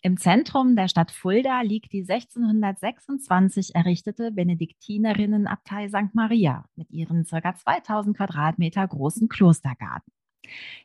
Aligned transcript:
Im 0.00 0.16
Zentrum 0.16 0.76
der 0.76 0.86
Stadt 0.86 1.10
Fulda 1.10 1.62
liegt 1.62 1.92
die 1.92 2.02
1626 2.08 3.74
errichtete 3.74 4.30
Benediktinerinnenabtei 4.30 5.88
St. 5.88 6.14
Maria 6.14 6.64
mit 6.76 6.90
ihren 6.92 7.24
ca. 7.24 7.54
2000 7.56 8.16
Quadratmeter 8.16 8.86
großen 8.86 9.28
Klostergarten. 9.28 10.12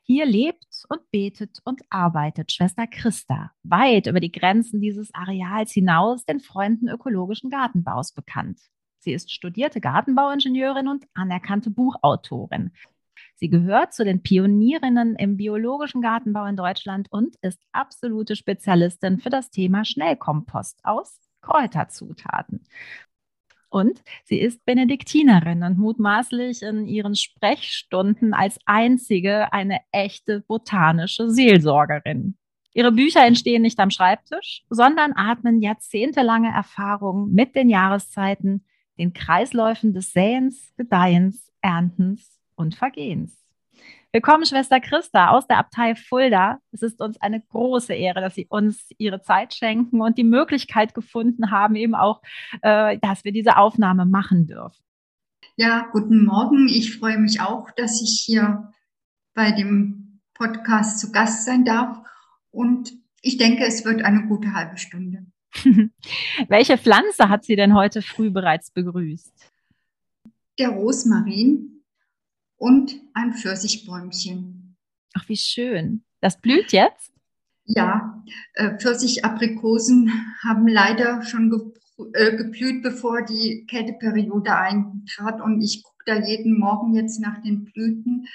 Hier 0.01 0.25
lebt 0.25 0.85
und 0.89 1.11
betet 1.11 1.59
und 1.63 1.81
arbeitet 1.91 2.51
Schwester 2.51 2.87
Christa 2.87 3.51
weit 3.61 4.07
über 4.07 4.19
die 4.19 4.31
Grenzen 4.31 4.81
dieses 4.81 5.13
Areals 5.13 5.71
hinaus 5.71 6.25
den 6.25 6.39
Freunden 6.39 6.89
ökologischen 6.89 7.51
Gartenbaus 7.51 8.13
bekannt. 8.13 8.59
Sie 8.97 9.13
ist 9.13 9.31
studierte 9.31 9.79
Gartenbauingenieurin 9.79 10.87
und 10.87 11.05
anerkannte 11.13 11.69
Buchautorin. 11.69 12.71
Sie 13.35 13.49
gehört 13.49 13.93
zu 13.93 14.05
den 14.05 14.21
Pionierinnen 14.21 15.15
im 15.15 15.37
biologischen 15.37 16.01
Gartenbau 16.01 16.45
in 16.45 16.55
Deutschland 16.55 17.07
und 17.11 17.35
ist 17.41 17.59
absolute 17.71 18.35
Spezialistin 18.35 19.19
für 19.19 19.29
das 19.29 19.49
Thema 19.49 19.85
Schnellkompost 19.85 20.79
aus 20.83 21.19
Kräuterzutaten. 21.41 22.63
Und 23.69 24.03
sie 24.23 24.39
ist 24.39 24.63
Benediktinerin 24.65 25.63
und 25.63 25.79
mutmaßlich 25.79 26.61
in 26.61 26.85
ihren 26.85 27.15
Sprechstunden 27.15 28.35
als 28.35 28.59
einzige 28.65 29.51
eine 29.51 29.79
echte 29.91 30.41
botanische 30.41 31.29
Seelsorgerin. 31.29 32.37
Ihre 32.75 32.91
Bücher 32.91 33.25
entstehen 33.25 33.63
nicht 33.63 33.79
am 33.79 33.89
Schreibtisch, 33.89 34.63
sondern 34.69 35.13
atmen 35.15 35.59
jahrzehntelange 35.59 36.49
Erfahrung 36.49 37.31
mit 37.31 37.55
den 37.55 37.69
Jahreszeiten, 37.69 38.63
den 38.99 39.13
Kreisläufen 39.13 39.93
des 39.93 40.13
Säens, 40.13 40.73
Gedeihens, 40.77 41.51
Erntens 41.61 42.42
und 42.55 42.75
Vergehens. 42.75 43.43
Willkommen, 44.11 44.45
Schwester 44.45 44.79
Christa 44.79 45.29
aus 45.29 45.47
der 45.47 45.57
Abtei 45.57 45.95
Fulda. 45.95 46.59
Es 46.71 46.83
ist 46.83 47.01
uns 47.01 47.19
eine 47.19 47.41
große 47.41 47.93
Ehre, 47.93 48.21
dass 48.21 48.35
Sie 48.35 48.45
uns 48.47 48.85
Ihre 48.99 49.21
Zeit 49.21 49.55
schenken 49.55 50.01
und 50.01 50.19
die 50.19 50.23
Möglichkeit 50.23 50.93
gefunden 50.93 51.49
haben, 51.49 51.75
eben 51.75 51.95
auch, 51.95 52.21
äh, 52.61 52.99
dass 52.99 53.23
wir 53.23 53.31
diese 53.31 53.57
Aufnahme 53.57 54.05
machen 54.05 54.45
dürfen. 54.45 54.83
Ja, 55.55 55.87
guten 55.91 56.25
Morgen. 56.25 56.67
Ich 56.67 56.97
freue 56.97 57.17
mich 57.17 57.41
auch, 57.41 57.71
dass 57.71 58.01
ich 58.01 58.21
hier 58.23 58.71
bei 59.33 59.51
dem 59.51 60.21
Podcast 60.35 60.99
zu 60.99 61.11
Gast 61.11 61.45
sein 61.45 61.65
darf. 61.65 61.97
Und 62.51 62.93
ich 63.21 63.37
denke, 63.37 63.65
es 63.65 63.83
wird 63.83 64.03
eine 64.03 64.27
gute 64.27 64.53
halbe 64.53 64.77
Stunde. 64.77 65.25
Welche 66.47 66.77
Pflanze 66.77 67.29
hat 67.29 67.45
sie 67.45 67.55
denn 67.55 67.73
heute 67.73 68.01
früh 68.01 68.29
bereits 68.29 68.69
begrüßt? 68.69 69.51
Der 70.59 70.69
Rosmarin 70.69 71.72
und 72.63 72.95
ein 73.13 73.33
Pfirsichbäumchen. 73.33 74.77
Ach, 75.15 75.27
wie 75.27 75.35
schön. 75.35 76.05
Das 76.21 76.39
blüht 76.39 76.71
jetzt? 76.71 77.11
Ja, 77.65 78.23
äh, 78.53 78.77
Pfirsichaprikosen 78.77 80.09
haben 80.41 80.69
leider 80.69 81.21
schon 81.23 81.49
ge 81.49 81.59
äh, 82.13 82.37
geblüht, 82.37 82.81
bevor 82.81 83.23
die 83.23 83.65
Kälteperiode 83.69 84.55
eintrat. 84.55 85.41
Und 85.41 85.61
ich 85.61 85.83
gucke 85.83 86.03
da 86.05 86.15
jeden 86.15 86.57
Morgen 86.57 86.93
jetzt 86.93 87.19
nach 87.19 87.41
den 87.41 87.65
Blüten, 87.65 88.27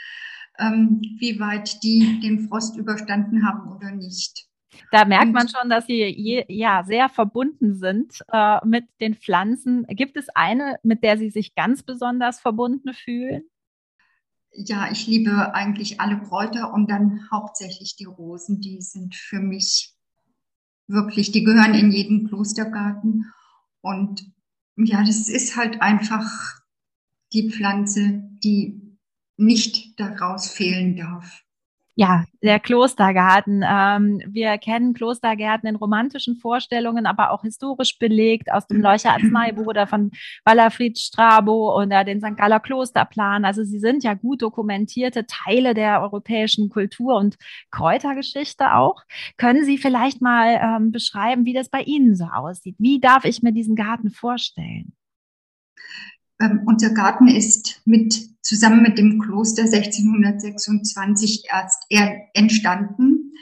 ähm, 0.59 1.01
wie 1.19 1.41
weit 1.41 1.83
die 1.83 2.21
den 2.21 2.49
Frost 2.49 2.77
überstanden 2.77 3.47
haben 3.47 3.73
oder 3.75 3.93
nicht. 3.93 4.47
Da 4.93 5.07
merkt 5.07 5.33
man 5.33 5.49
schon, 5.49 5.71
dass 5.71 5.87
sie 5.87 6.05
je, 6.05 6.45
ja 6.49 6.85
sehr 6.85 7.09
verbunden 7.09 7.77
sind 7.77 8.21
äh, 8.31 8.59
mit 8.67 8.85
den 9.01 9.15
Pflanzen. 9.15 9.87
Gibt 9.89 10.19
es 10.19 10.29
eine, 10.35 10.77
mit 10.83 11.03
der 11.03 11.17
Sie 11.17 11.31
sich 11.31 11.55
ganz 11.55 11.83
besonders 11.83 12.41
verbunden 12.41 12.93
fühlen? 12.93 13.45
Ja, 14.53 14.91
ich 14.91 15.07
liebe 15.07 15.55
eigentlich 15.55 16.01
alle 16.01 16.21
Kräuter 16.21 16.73
und 16.73 16.91
dann 16.91 17.29
hauptsächlich 17.31 17.97
die 17.97 18.05
Rosen. 18.05 18.61
Die 18.61 18.81
sind 18.81 19.15
für 19.15 19.41
mich 19.41 19.95
wirklich, 20.87 21.33
die 21.33 21.45
gehören 21.45 21.75
in 21.75 21.91
jeden 21.91 22.29
Klostergarten. 22.29 23.33
Und 23.81 24.33
ja, 24.77 25.05
das 25.05 25.29
ist 25.29 25.57
halt 25.57 25.83
einfach 25.83 26.61
die 27.33 27.51
Pflanze, 27.51 28.23
die 28.43 28.99
nicht 29.37 29.99
daraus 30.01 30.51
fehlen 30.51 30.97
darf. 30.97 31.45
Ja, 32.01 32.27
der 32.45 32.61
Klostergarten. 32.61 33.65
Ähm, 33.69 34.23
wir 34.29 34.57
kennen 34.59 34.95
Klostergärten 34.95 35.69
in 35.69 35.75
romantischen 35.75 36.37
Vorstellungen, 36.37 37.07
aber 37.07 37.33
auch 37.33 37.43
historisch 37.43 37.99
belegt 37.99 38.53
aus 38.53 38.69
dem 38.69 38.81
Leucher 38.81 39.15
Arzneibuch 39.15 39.67
oder 39.67 39.89
von 39.89 40.13
Wallerfried 40.45 40.97
Strabo 40.97 41.77
oder 41.77 42.05
den 42.05 42.21
St. 42.21 42.37
Galler 42.37 42.61
Klosterplan. 42.61 43.45
Also 43.45 43.65
sie 43.65 43.81
sind 43.81 44.05
ja 44.05 44.15
gut 44.15 44.43
dokumentierte 44.43 45.27
Teile 45.27 45.75
der 45.75 46.01
europäischen 46.01 46.69
Kultur- 46.69 47.17
und 47.17 47.37
Kräutergeschichte 47.73 48.75
auch. 48.75 49.03
Können 49.37 49.65
Sie 49.65 49.77
vielleicht 49.77 50.23
mal 50.23 50.61
ähm, 50.63 50.93
beschreiben, 50.93 51.47
wie 51.47 51.53
das 51.53 51.69
bei 51.69 51.83
Ihnen 51.83 52.15
so 52.15 52.27
aussieht? 52.27 52.77
Wie 52.79 53.01
darf 53.01 53.25
ich 53.25 53.43
mir 53.43 53.51
diesen 53.51 53.75
Garten 53.75 54.11
vorstellen? 54.11 54.93
Ähm, 56.41 56.63
unser 56.67 56.91
Garten 56.91 57.29
ist 57.29 57.83
mit 57.85 58.29
zusammen 58.43 58.83
mit 58.83 58.99
dem 58.99 59.21
Kloster 59.21 59.65
1626 59.65 61.45
erst 61.51 61.85
entstanden. 62.33 63.33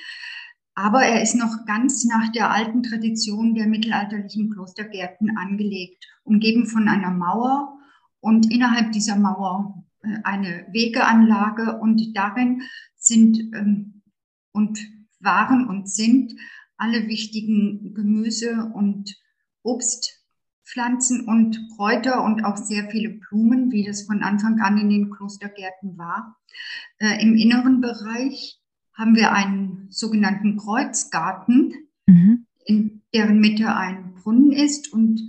Aber 0.75 1.03
er 1.03 1.23
ist 1.23 1.34
noch 1.34 1.65
ganz 1.67 2.05
nach 2.05 2.31
der 2.33 2.51
alten 2.51 2.83
Tradition 2.83 3.55
der 3.55 3.67
mittelalterlichen 3.67 4.51
Klostergärten 4.51 5.37
angelegt, 5.39 6.07
umgeben 6.25 6.67
von 6.67 6.89
einer 6.89 7.11
Mauer 7.11 7.79
und 8.21 8.53
innerhalb 8.53 8.93
dieser 8.93 9.17
Mauer 9.17 9.84
äh, 10.03 10.19
eine 10.25 10.67
Wegeanlage 10.71 11.78
und 11.78 12.15
darin 12.15 12.63
sind 12.97 13.39
ähm, 13.55 14.03
und 14.53 14.78
waren 15.21 15.67
und 15.67 15.89
sind 15.89 16.34
alle 16.77 17.09
wichtigen 17.09 17.95
Gemüse 17.95 18.71
und 18.75 19.17
Obst 19.63 20.26
Pflanzen 20.66 21.27
und 21.27 21.69
Kräuter 21.77 22.25
und 22.25 22.44
auch 22.44 22.56
sehr 22.56 22.91
viele 22.91 23.10
Blumen, 23.10 23.71
wie 23.71 23.84
das 23.84 24.03
von 24.03 24.22
Anfang 24.22 24.60
an 24.60 24.78
in 24.78 24.91
den 24.91 25.10
Klostergärten 25.10 25.97
war. 25.97 26.37
Äh, 26.99 27.22
Im 27.22 27.37
inneren 27.37 27.81
Bereich 27.81 28.59
haben 28.93 29.15
wir 29.15 29.32
einen 29.32 29.87
sogenannten 29.91 30.56
Kreuzgarten, 30.56 31.75
mhm. 32.06 32.47
in 32.65 33.03
deren 33.15 33.38
Mitte 33.38 33.75
ein 33.75 34.15
Brunnen 34.15 34.53
ist 34.53 34.93
und 34.93 35.21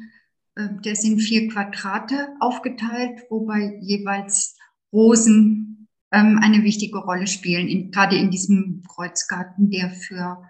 äh, 0.56 0.70
der 0.84 0.96
sind 0.96 1.20
vier 1.20 1.48
Quadrate 1.50 2.30
aufgeteilt, 2.40 3.22
wobei 3.30 3.78
jeweils 3.82 4.58
Rosen 4.92 5.88
ähm, 6.12 6.40
eine 6.42 6.64
wichtige 6.64 6.98
Rolle 6.98 7.28
spielen, 7.28 7.68
in, 7.68 7.92
gerade 7.92 8.18
in 8.18 8.32
diesem 8.32 8.82
Kreuzgarten, 8.88 9.70
der 9.70 9.92
für 9.92 10.44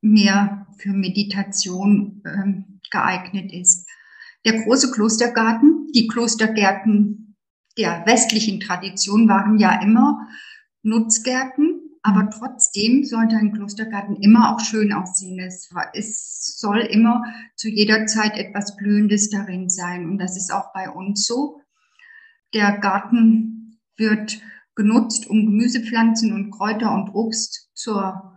mehr 0.00 0.66
für 0.78 0.92
Meditation 0.92 2.22
ähm, 2.24 2.71
geeignet 2.92 3.52
ist. 3.52 3.88
Der 4.44 4.62
große 4.62 4.92
Klostergarten, 4.92 5.88
die 5.94 6.06
Klostergärten 6.06 7.36
der 7.78 8.04
westlichen 8.06 8.60
Tradition 8.60 9.28
waren 9.28 9.58
ja 9.58 9.80
immer 9.82 10.28
Nutzgärten, 10.82 11.80
aber 12.02 12.28
trotzdem 12.30 13.04
sollte 13.04 13.36
ein 13.36 13.52
Klostergarten 13.52 14.16
immer 14.16 14.52
auch 14.52 14.60
schön 14.60 14.92
aussehen. 14.92 15.38
Es, 15.38 15.70
es 15.94 16.58
soll 16.58 16.80
immer 16.80 17.22
zu 17.54 17.68
jeder 17.68 18.06
Zeit 18.06 18.36
etwas 18.36 18.76
Blühendes 18.76 19.30
darin 19.30 19.70
sein. 19.70 20.06
Und 20.06 20.18
das 20.18 20.36
ist 20.36 20.52
auch 20.52 20.72
bei 20.72 20.90
uns 20.90 21.24
so. 21.26 21.60
Der 22.54 22.78
Garten 22.78 23.78
wird 23.96 24.40
genutzt, 24.74 25.28
um 25.28 25.46
Gemüsepflanzen 25.46 26.32
und 26.32 26.50
Kräuter 26.50 26.92
und 26.92 27.14
Obst 27.14 27.70
zur 27.74 28.31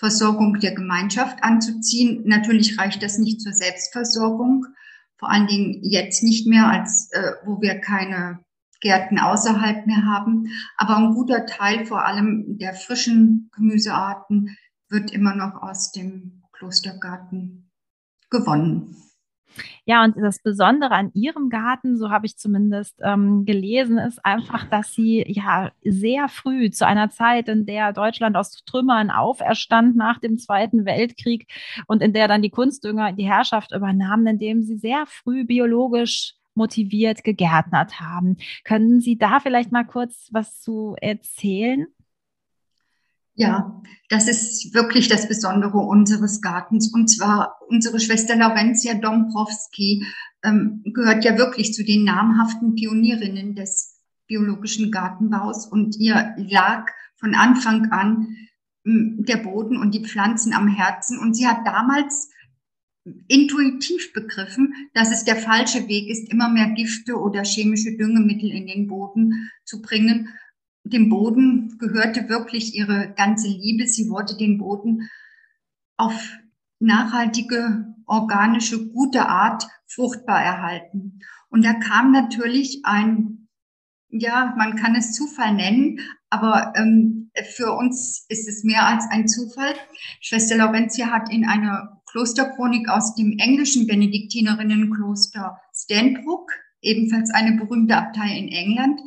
Versorgung 0.00 0.58
der 0.60 0.74
Gemeinschaft 0.74 1.44
anzuziehen. 1.44 2.22
Natürlich 2.24 2.78
reicht 2.78 3.02
das 3.02 3.18
nicht 3.18 3.42
zur 3.42 3.52
Selbstversorgung, 3.52 4.64
vor 5.18 5.30
allen 5.30 5.46
Dingen 5.46 5.80
jetzt 5.82 6.22
nicht 6.22 6.46
mehr, 6.46 6.68
als 6.68 7.10
äh, 7.12 7.32
wo 7.44 7.60
wir 7.60 7.78
keine 7.80 8.40
Gärten 8.80 9.18
außerhalb 9.18 9.86
mehr 9.86 10.06
haben. 10.06 10.46
Aber 10.78 10.96
ein 10.96 11.12
guter 11.12 11.44
Teil, 11.44 11.84
vor 11.84 12.06
allem 12.06 12.56
der 12.56 12.72
frischen 12.72 13.50
Gemüsearten, 13.54 14.56
wird 14.88 15.10
immer 15.10 15.34
noch 15.34 15.62
aus 15.62 15.92
dem 15.92 16.44
Klostergarten 16.52 17.70
gewonnen. 18.30 18.96
Ja, 19.84 20.04
und 20.04 20.16
das 20.16 20.40
Besondere 20.42 20.92
an 20.92 21.10
ihrem 21.14 21.48
Garten, 21.48 21.96
so 21.96 22.10
habe 22.10 22.26
ich 22.26 22.36
zumindest 22.36 23.00
ähm, 23.02 23.44
gelesen, 23.44 23.98
ist 23.98 24.24
einfach, 24.24 24.64
dass 24.68 24.92
sie 24.92 25.24
ja 25.26 25.70
sehr 25.84 26.28
früh 26.28 26.70
zu 26.70 26.86
einer 26.86 27.10
Zeit, 27.10 27.48
in 27.48 27.66
der 27.66 27.92
Deutschland 27.92 28.36
aus 28.36 28.64
Trümmern 28.64 29.10
auferstand 29.10 29.96
nach 29.96 30.18
dem 30.18 30.38
Zweiten 30.38 30.84
Weltkrieg 30.84 31.46
und 31.86 32.02
in 32.02 32.12
der 32.12 32.28
dann 32.28 32.42
die 32.42 32.50
Kunstdünger 32.50 33.12
die 33.12 33.28
Herrschaft 33.28 33.72
übernahmen, 33.72 34.26
indem 34.26 34.62
sie 34.62 34.76
sehr 34.76 35.04
früh 35.06 35.44
biologisch 35.44 36.34
motiviert 36.54 37.24
gegärtnert 37.24 38.00
haben. 38.00 38.36
Können 38.64 39.00
Sie 39.00 39.16
da 39.16 39.40
vielleicht 39.40 39.72
mal 39.72 39.84
kurz 39.84 40.28
was 40.32 40.60
zu 40.60 40.96
erzählen? 41.00 41.86
Ja, 43.40 43.80
das 44.10 44.28
ist 44.28 44.74
wirklich 44.74 45.08
das 45.08 45.26
Besondere 45.26 45.78
unseres 45.78 46.42
Gartens. 46.42 46.92
Und 46.92 47.08
zwar 47.08 47.56
unsere 47.68 47.98
Schwester 47.98 48.36
Laurentia 48.36 48.92
Dombrowski 48.92 50.04
ähm, 50.44 50.82
gehört 50.84 51.24
ja 51.24 51.38
wirklich 51.38 51.72
zu 51.72 51.82
den 51.82 52.04
namhaften 52.04 52.74
Pionierinnen 52.74 53.54
des 53.54 53.98
biologischen 54.26 54.90
Gartenbaus. 54.90 55.66
Und 55.66 55.96
ihr 55.96 56.34
lag 56.36 56.90
von 57.16 57.34
Anfang 57.34 57.90
an 57.92 58.36
ähm, 58.84 59.24
der 59.26 59.38
Boden 59.38 59.78
und 59.78 59.94
die 59.94 60.04
Pflanzen 60.04 60.52
am 60.52 60.68
Herzen. 60.68 61.18
Und 61.18 61.32
sie 61.32 61.48
hat 61.48 61.66
damals 61.66 62.28
intuitiv 63.26 64.12
begriffen, 64.12 64.74
dass 64.92 65.10
es 65.10 65.24
der 65.24 65.36
falsche 65.36 65.88
Weg 65.88 66.10
ist, 66.10 66.30
immer 66.30 66.50
mehr 66.50 66.68
Gifte 66.74 67.16
oder 67.16 67.42
chemische 67.42 67.96
Düngemittel 67.96 68.50
in 68.50 68.66
den 68.66 68.86
Boden 68.86 69.50
zu 69.64 69.80
bringen, 69.80 70.28
dem 70.84 71.08
Boden 71.08 71.78
gehörte 71.78 72.28
wirklich 72.28 72.74
ihre 72.74 73.12
ganze 73.16 73.48
Liebe. 73.48 73.86
Sie 73.86 74.08
wollte 74.08 74.36
den 74.36 74.58
Boden 74.58 75.08
auf 75.96 76.38
nachhaltige, 76.78 77.94
organische, 78.06 78.88
gute 78.88 79.28
Art 79.28 79.66
fruchtbar 79.86 80.42
erhalten. 80.42 81.20
Und 81.50 81.64
da 81.64 81.74
kam 81.74 82.12
natürlich 82.12 82.80
ein, 82.84 83.48
ja, 84.08 84.54
man 84.56 84.76
kann 84.76 84.94
es 84.96 85.12
Zufall 85.12 85.54
nennen, 85.54 86.00
aber 86.30 86.72
ähm, 86.76 87.30
für 87.54 87.72
uns 87.72 88.24
ist 88.28 88.48
es 88.48 88.64
mehr 88.64 88.86
als 88.86 89.04
ein 89.10 89.28
Zufall. 89.28 89.74
Schwester 90.20 90.56
Laurentia 90.56 91.10
hat 91.10 91.32
in 91.32 91.44
einer 91.46 92.00
Klosterchronik 92.10 92.88
aus 92.88 93.14
dem 93.14 93.38
englischen 93.38 93.86
Benediktinerinnenkloster 93.86 95.60
Stanbrook, 95.74 96.50
ebenfalls 96.82 97.30
eine 97.30 97.56
berühmte 97.56 97.96
Abtei 97.96 98.36
in 98.36 98.48
England, 98.48 99.00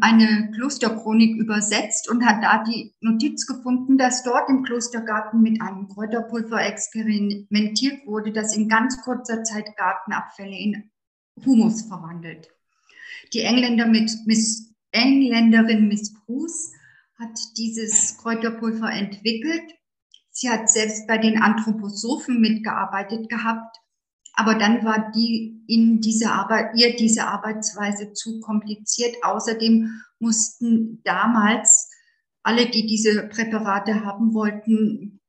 eine 0.00 0.50
Klosterchronik 0.54 1.36
übersetzt 1.36 2.08
und 2.10 2.24
hat 2.24 2.42
da 2.42 2.64
die 2.64 2.94
Notiz 3.00 3.46
gefunden, 3.46 3.98
dass 3.98 4.22
dort 4.22 4.48
im 4.48 4.62
Klostergarten 4.62 5.40
mit 5.42 5.60
einem 5.62 5.88
Kräuterpulver 5.88 6.64
experimentiert 6.64 8.06
wurde, 8.06 8.32
das 8.32 8.56
in 8.56 8.68
ganz 8.68 9.00
kurzer 9.02 9.44
Zeit 9.44 9.76
Gartenabfälle 9.76 10.56
in 10.56 10.90
Humus 11.44 11.82
verwandelt. 11.82 12.48
Die 13.32 13.42
Engländer 13.42 13.86
mit 13.86 14.10
Miss, 14.26 14.74
Engländerin 14.92 15.88
Miss 15.88 16.14
Bruce 16.14 16.72
hat 17.18 17.38
dieses 17.56 18.18
Kräuterpulver 18.18 18.90
entwickelt. 18.90 19.74
Sie 20.30 20.50
hat 20.50 20.68
selbst 20.68 21.06
bei 21.06 21.18
den 21.18 21.40
Anthroposophen 21.40 22.40
mitgearbeitet 22.40 23.28
gehabt 23.28 23.76
aber 24.36 24.54
dann 24.54 24.84
war 24.84 25.10
die 25.10 25.55
in 25.68 26.00
diese 26.00 26.30
Arbeit, 26.30 26.76
ihr 26.76 26.96
diese 26.96 27.26
Arbeitsweise 27.26 28.12
zu 28.12 28.40
kompliziert. 28.40 29.16
Außerdem 29.22 30.02
mussten 30.18 31.02
damals 31.04 31.90
alle, 32.42 32.66
die 32.66 32.86
diese 32.86 33.28
Präparate 33.28 34.04
haben 34.04 34.34
wollten, 34.34 35.20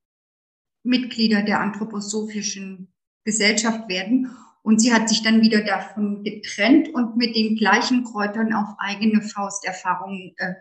Mitglieder 0.84 1.42
der 1.44 1.60
anthroposophischen 1.60 2.94
Gesellschaft 3.24 3.90
werden. 3.90 4.32
Und 4.62 4.80
sie 4.82 4.94
hat 4.94 5.10
sich 5.10 5.24
dann 5.24 5.42
wieder 5.42 5.64
davon 5.64 6.24
getrennt 6.24 6.90
und 6.90 7.18
mit 7.18 7.36
den 7.36 7.56
gleichen 7.56 8.04
Kräutern 8.04 8.54
auf 8.54 8.76
eigene 8.80 9.22
Fausterfahrungen 9.22 10.34
äh, 10.38 10.54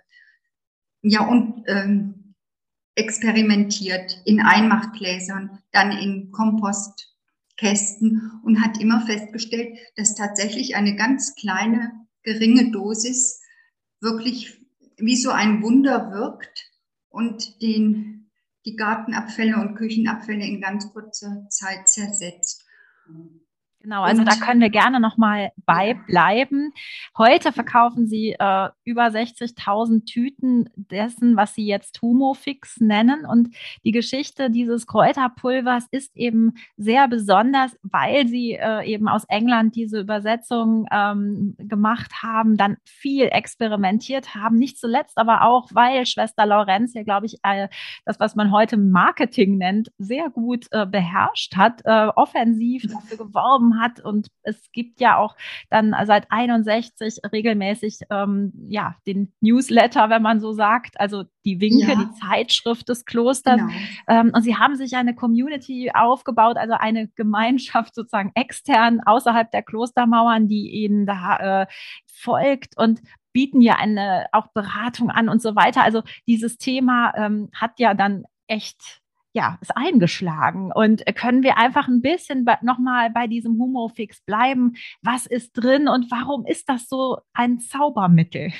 ja 1.02 1.26
und 1.26 1.64
ähm, 1.66 2.34
experimentiert 2.94 4.22
in 4.24 4.40
Einmachgläsern, 4.40 5.58
dann 5.72 5.92
in 5.92 6.32
Kompost 6.32 7.15
Kästen 7.56 8.40
und 8.42 8.62
hat 8.62 8.80
immer 8.80 9.04
festgestellt, 9.06 9.78
dass 9.96 10.14
tatsächlich 10.14 10.76
eine 10.76 10.96
ganz 10.96 11.34
kleine, 11.34 11.92
geringe 12.22 12.70
Dosis 12.70 13.40
wirklich 14.00 14.60
wie 14.98 15.16
so 15.16 15.30
ein 15.30 15.62
Wunder 15.62 16.10
wirkt 16.12 16.70
und 17.08 17.62
den, 17.62 18.30
die 18.64 18.76
Gartenabfälle 18.76 19.56
und 19.56 19.76
Küchenabfälle 19.76 20.44
in 20.44 20.60
ganz 20.60 20.92
kurzer 20.92 21.46
Zeit 21.50 21.88
zersetzt. 21.88 22.64
Genau, 23.86 24.02
also 24.02 24.22
und, 24.22 24.26
da 24.26 24.34
können 24.34 24.60
wir 24.60 24.70
gerne 24.70 24.98
nochmal 24.98 25.52
beibleiben. 25.64 26.72
Heute 27.16 27.52
verkaufen 27.52 28.08
Sie 28.08 28.32
äh, 28.36 28.68
über 28.82 29.04
60.000 29.04 30.04
Tüten 30.04 30.68
dessen, 30.74 31.36
was 31.36 31.54
Sie 31.54 31.64
jetzt 31.64 32.02
Humofix 32.02 32.80
nennen. 32.80 33.24
Und 33.24 33.54
die 33.84 33.92
Geschichte 33.92 34.50
dieses 34.50 34.88
Kräuterpulvers 34.88 35.86
ist 35.92 36.16
eben 36.16 36.54
sehr 36.76 37.06
besonders, 37.06 37.78
weil 37.84 38.26
Sie 38.26 38.54
äh, 38.54 38.84
eben 38.86 39.06
aus 39.06 39.22
England 39.28 39.76
diese 39.76 40.00
Übersetzung 40.00 40.88
ähm, 40.90 41.54
gemacht 41.56 42.24
haben, 42.24 42.56
dann 42.56 42.78
viel 42.84 43.26
experimentiert 43.26 44.34
haben. 44.34 44.56
Nicht 44.56 44.80
zuletzt 44.80 45.16
aber 45.16 45.42
auch, 45.42 45.68
weil 45.72 46.06
Schwester 46.06 46.44
Lorenz 46.44 46.92
ja, 46.94 47.04
glaube 47.04 47.26
ich, 47.26 47.38
äh, 47.44 47.68
das, 48.04 48.18
was 48.18 48.34
man 48.34 48.50
heute 48.50 48.78
Marketing 48.78 49.58
nennt, 49.58 49.92
sehr 49.96 50.28
gut 50.28 50.66
äh, 50.72 50.86
beherrscht 50.86 51.54
hat, 51.54 51.82
äh, 51.84 52.08
offensiv 52.16 52.82
dafür 52.92 53.18
geworben 53.18 53.75
hat. 53.80 54.00
Und 54.00 54.28
es 54.42 54.70
gibt 54.72 55.00
ja 55.00 55.16
auch 55.18 55.36
dann 55.70 55.94
seit 56.04 56.30
61 56.30 57.18
regelmäßig 57.32 58.00
ähm, 58.10 58.52
ja 58.68 58.96
den 59.06 59.32
Newsletter, 59.40 60.10
wenn 60.10 60.22
man 60.22 60.40
so 60.40 60.52
sagt, 60.52 60.98
also 61.00 61.24
die 61.44 61.60
Winke, 61.60 61.88
ja. 61.88 61.94
die 61.94 62.20
Zeitschrift 62.20 62.88
des 62.88 63.04
Klosters. 63.04 63.60
Genau. 63.60 63.72
Ähm, 64.08 64.32
und 64.34 64.42
sie 64.42 64.56
haben 64.56 64.76
sich 64.76 64.96
eine 64.96 65.14
Community 65.14 65.90
aufgebaut, 65.94 66.56
also 66.56 66.74
eine 66.74 67.08
Gemeinschaft 67.08 67.94
sozusagen 67.94 68.32
extern 68.34 69.00
außerhalb 69.04 69.50
der 69.50 69.62
Klostermauern, 69.62 70.48
die 70.48 70.70
ihnen 70.70 71.06
da 71.06 71.62
äh, 71.62 71.66
folgt 72.06 72.76
und 72.76 73.00
bieten 73.32 73.60
ja 73.60 73.76
eine 73.76 74.26
auch 74.32 74.46
Beratung 74.48 75.10
an 75.10 75.28
und 75.28 75.42
so 75.42 75.54
weiter. 75.54 75.82
Also 75.82 76.02
dieses 76.26 76.56
Thema 76.56 77.12
ähm, 77.16 77.50
hat 77.54 77.78
ja 77.78 77.92
dann 77.92 78.24
echt 78.46 79.02
ja, 79.36 79.58
ist 79.60 79.76
eingeschlagen. 79.76 80.72
Und 80.72 81.04
können 81.14 81.42
wir 81.42 81.58
einfach 81.58 81.88
ein 81.88 82.00
bisschen 82.00 82.46
nochmal 82.62 83.10
bei 83.10 83.26
diesem 83.26 83.58
Humofix 83.58 84.22
bleiben? 84.22 84.76
Was 85.02 85.26
ist 85.26 85.52
drin 85.52 85.88
und 85.88 86.10
warum 86.10 86.46
ist 86.46 86.70
das 86.70 86.88
so 86.88 87.18
ein 87.34 87.60
Zaubermittel? 87.60 88.50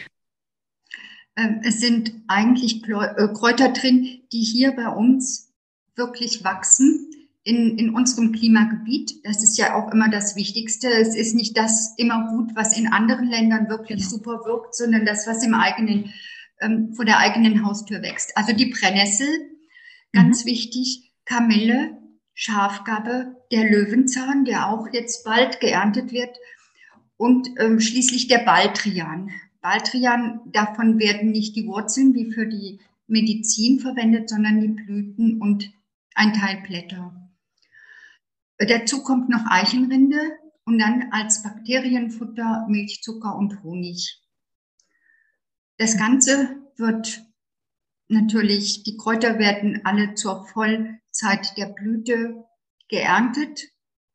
Ähm, 1.34 1.61
es 1.64 1.81
sind 1.81 2.12
eigentlich 2.28 2.87
äh, 2.88 3.28
Kräuter 3.32 3.70
drin, 3.70 4.20
die 4.32 4.43
hier 4.43 4.73
bei 4.76 4.88
uns 4.88 5.50
wirklich 5.96 6.44
wachsen. 6.44 7.11
In, 7.43 7.78
in 7.78 7.94
unserem 7.94 8.32
Klimagebiet. 8.32 9.25
Das 9.25 9.40
ist 9.40 9.56
ja 9.56 9.76
auch 9.76 9.93
immer 9.93 10.11
das 10.11 10.34
Wichtigste. 10.34 10.88
Es 10.88 11.14
ist 11.14 11.37
nicht 11.37 11.56
das 11.56 11.94
immer 11.96 12.26
gut, 12.28 12.56
was 12.56 12.76
in 12.76 12.88
anderen 12.88 13.28
Ländern 13.28 13.69
wirklich 13.69 13.99
genau. 13.99 14.11
super 14.11 14.40
wirkt, 14.45 14.75
sondern 14.75 15.06
das, 15.06 15.28
was 15.28 15.45
im 15.45 15.54
eigenen, 15.54 16.12
ähm, 16.61 16.92
vor 16.92 17.04
der 17.04 17.18
eigenen 17.18 17.64
Haustür 17.64 18.02
wächst. 18.02 18.37
Also 18.37 18.52
die 18.52 18.66
Brennnessel, 18.66 19.28
Ganz 20.16 20.44
mhm. 20.44 20.50
wichtig, 20.50 21.12
Kamille, 21.26 21.99
Schafgabe, 22.32 23.37
der 23.52 23.70
Löwenzahn, 23.70 24.44
der 24.44 24.68
auch 24.68 24.88
jetzt 24.92 25.25
bald 25.25 25.61
geerntet 25.61 26.12
wird. 26.12 26.37
Und 27.16 27.49
ähm, 27.58 27.80
schließlich 27.80 28.28
der 28.28 28.38
Baldrian. 28.38 29.30
Baldrian, 29.61 30.40
davon 30.46 30.99
werden 30.99 31.30
nicht 31.30 31.54
die 31.56 31.66
Wurzeln 31.66 32.14
wie 32.14 32.32
für 32.32 32.46
die 32.46 32.80
Medizin 33.06 33.78
verwendet, 33.78 34.28
sondern 34.28 34.61
die 34.61 34.68
Blüten 34.68 35.40
und 35.40 35.70
ein 36.14 36.32
Teil 36.32 36.62
Blätter. 36.66 37.14
Dazu 38.58 39.02
kommt 39.02 39.28
noch 39.28 39.44
Eichenrinde 39.46 40.18
und 40.64 40.78
dann 40.78 41.11
als 41.11 41.42
Bakterienfutter 41.42 42.66
Milchzucker 42.68 43.37
und 43.37 43.62
Honig. 43.62 44.20
Das 45.78 45.99
Ganze 45.99 46.56
wird 46.76 47.23
natürlich, 48.09 48.83
die 48.83 48.97
Kräuter 48.97 49.39
werden 49.39 49.81
alle 49.85 50.15
zur 50.15 50.47
Vollzeit 50.47 51.57
der 51.57 51.67
Blüte 51.67 52.45
geerntet, 52.89 53.63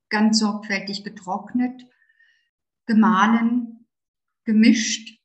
ganz 0.09 0.39
sorgfältig 0.39 1.03
getrocknet, 1.03 1.85
gemahlen, 2.85 3.87
gemischt. 4.45 5.19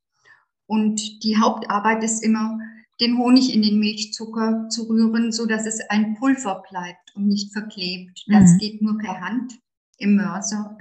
Und 0.67 1.23
die 1.23 1.39
Hauptarbeit 1.39 2.03
ist 2.03 2.23
immer, 2.23 2.59
den 3.01 3.19
Honig 3.19 3.55
in 3.55 3.63
den 3.63 3.79
Milchzucker 3.79 4.69
zu 4.71 4.85
rühren, 4.85 5.31
so 5.31 5.47
dass 5.47 5.67
es 5.67 5.81
ein 5.91 6.15
Pulver 6.15 6.63
bleibt 6.69 7.15
und 7.15 7.29
nicht 7.29 7.53
verklebt. 7.53 8.25
Das 8.27 8.53
mhm. 8.53 8.59
geht 8.59 8.83
nur 8.83 8.97
per 8.99 9.21
Hand 9.21 9.53
im 9.99 10.17
Mörser. 10.17 10.77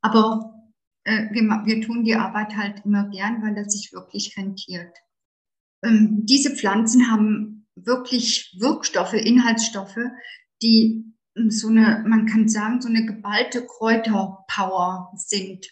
Aber 0.00 0.52
äh, 1.04 1.28
wir, 1.30 1.42
wir 1.42 1.80
tun 1.80 2.04
die 2.04 2.16
Arbeit 2.16 2.56
halt 2.56 2.84
immer 2.84 3.08
gern, 3.08 3.40
weil 3.42 3.54
das 3.54 3.72
sich 3.72 3.92
wirklich 3.92 4.36
rentiert. 4.36 4.96
Ähm, 5.82 6.24
diese 6.24 6.54
Pflanzen 6.54 7.10
haben 7.10 7.66
wirklich 7.74 8.56
Wirkstoffe, 8.58 9.14
Inhaltsstoffe, 9.14 9.98
die 10.62 11.04
ähm, 11.36 11.50
so 11.50 11.68
eine, 11.68 12.04
man 12.06 12.26
kann 12.26 12.48
sagen, 12.48 12.80
so 12.80 12.88
eine 12.88 13.04
geballte 13.04 13.66
Kräuterpower 13.66 15.12
sind 15.16 15.66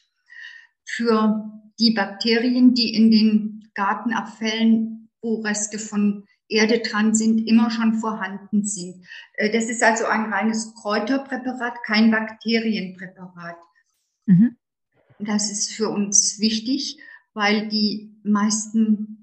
für 0.85 1.51
die 1.79 1.93
Bakterien, 1.93 2.75
die 2.75 2.95
in 2.95 3.11
den 3.11 3.71
Gartenabfällen, 3.75 5.09
wo 5.23 5.41
Reste 5.41 5.79
von 5.79 6.25
Erde 6.49 6.81
dran 6.81 7.15
sind, 7.15 7.47
immer 7.47 7.71
schon 7.71 7.95
vorhanden 7.95 8.65
sind. 8.65 9.07
Äh, 9.35 9.51
das 9.51 9.67
ist 9.67 9.83
also 9.83 10.07
ein 10.07 10.33
reines 10.33 10.75
Kräuterpräparat, 10.75 11.83
kein 11.85 12.11
Bakterienpräparat. 12.11 13.57
Mhm. 14.27 14.57
Das 15.19 15.51
ist 15.51 15.73
für 15.73 15.91
uns 15.91 16.41
wichtig, 16.41 16.99
weil 17.35 17.69
die 17.69 18.17
meisten 18.25 19.20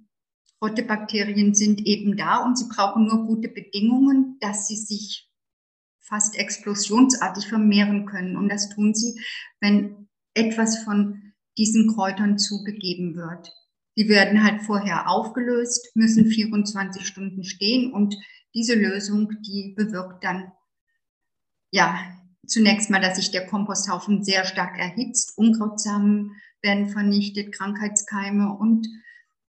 Rottebakterien 0.62 1.54
sind 1.54 1.86
eben 1.86 2.18
da 2.18 2.44
und 2.44 2.58
sie 2.58 2.68
brauchen 2.68 3.06
nur 3.06 3.26
gute 3.26 3.50
Bedingungen, 3.50 4.38
dass 4.40 4.68
sie 4.68 4.76
sich 4.76 5.30
fast 6.00 6.38
explosionsartig 6.38 7.48
vermehren 7.48 8.06
können. 8.06 8.38
Und 8.38 8.50
das 8.50 8.70
tun 8.70 8.94
sie, 8.94 9.22
wenn 9.60 10.08
etwas 10.34 10.84
von 10.84 11.34
diesen 11.58 11.94
Kräutern 11.94 12.38
zugegeben 12.38 13.16
wird. 13.16 13.52
Die 13.98 14.08
werden 14.10 14.44
halt 14.44 14.62
vorher 14.62 15.10
aufgelöst, 15.10 15.92
müssen 15.96 16.28
24 16.28 17.06
Stunden 17.06 17.44
stehen 17.44 17.92
und 17.92 18.16
diese 18.54 18.76
Lösung, 18.76 19.30
die 19.42 19.74
bewirkt 19.76 20.24
dann, 20.24 20.52
ja, 21.72 22.00
zunächst 22.46 22.90
mal, 22.90 23.02
dass 23.02 23.18
sich 23.18 23.32
der 23.32 23.46
Komposthaufen 23.48 24.24
sehr 24.24 24.46
stark 24.46 24.78
erhitzt, 24.78 25.38
Unkrautsamen 25.38 26.32
werden 26.62 26.90
vernichtet, 26.90 27.52
Krankheitskeime 27.54 28.56
und 28.56 28.88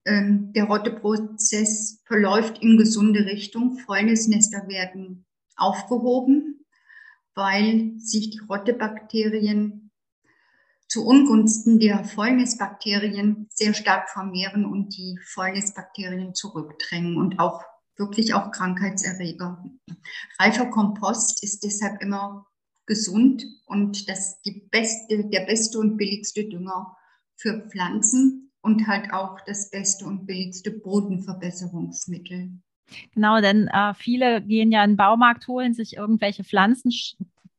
ähm, 0.05 0.53
der 0.53 0.65
Rotteprozess 0.65 2.03
verläuft 2.07 2.59
in 2.63 2.79
gesunde 2.79 3.27
Richtung. 3.27 3.79
Fäulnisnester 3.79 4.69
werden 4.69 5.27
aufgehoben, 5.57 6.65
weil 7.35 7.93
sich 7.99 8.31
die 8.31 8.41
Rottebakterien 8.49 9.91
zu 10.89 11.05
Ungunsten 11.05 11.79
der 11.79 12.05
Fäulnisbakterien 12.05 13.47
sehr 13.51 13.75
stark 13.75 14.09
vermehren 14.09 14.65
und 14.65 14.97
die 14.97 15.19
Fäulnisbakterien 15.23 16.35
zurückdrängen 16.35 17.19
und 17.19 17.39
auch 17.39 17.63
wirklich 17.97 18.33
auch 18.33 18.51
Krankheitserreger. 18.51 19.63
Reifer 20.39 20.67
Kompost 20.67 21.43
ist 21.43 21.63
deshalb 21.63 22.01
immer 22.01 22.47
gesund 22.87 23.45
und 23.67 24.09
das 24.09 24.41
die 24.43 24.67
beste, 24.71 25.29
der 25.29 25.41
beste 25.41 25.79
und 25.79 25.99
billigste 25.99 26.49
Dünger 26.49 26.97
für 27.37 27.69
Pflanzen 27.69 28.48
und 28.69 28.87
halt 28.87 29.13
auch 29.15 29.41
das 29.47 29.71
beste 29.71 30.05
und 30.05 30.27
billigste 30.27 30.71
Bodenverbesserungsmittel. 30.71 32.51
Genau, 33.15 33.41
denn 33.41 33.69
äh, 33.69 33.95
viele 33.95 34.43
gehen 34.43 34.71
ja 34.71 34.85
in 34.85 34.93
den 34.93 34.97
Baumarkt, 34.97 35.49
holen 35.49 35.73
sich 35.73 35.97
irgendwelche 35.97 36.45
Pflanzen, 36.45 36.91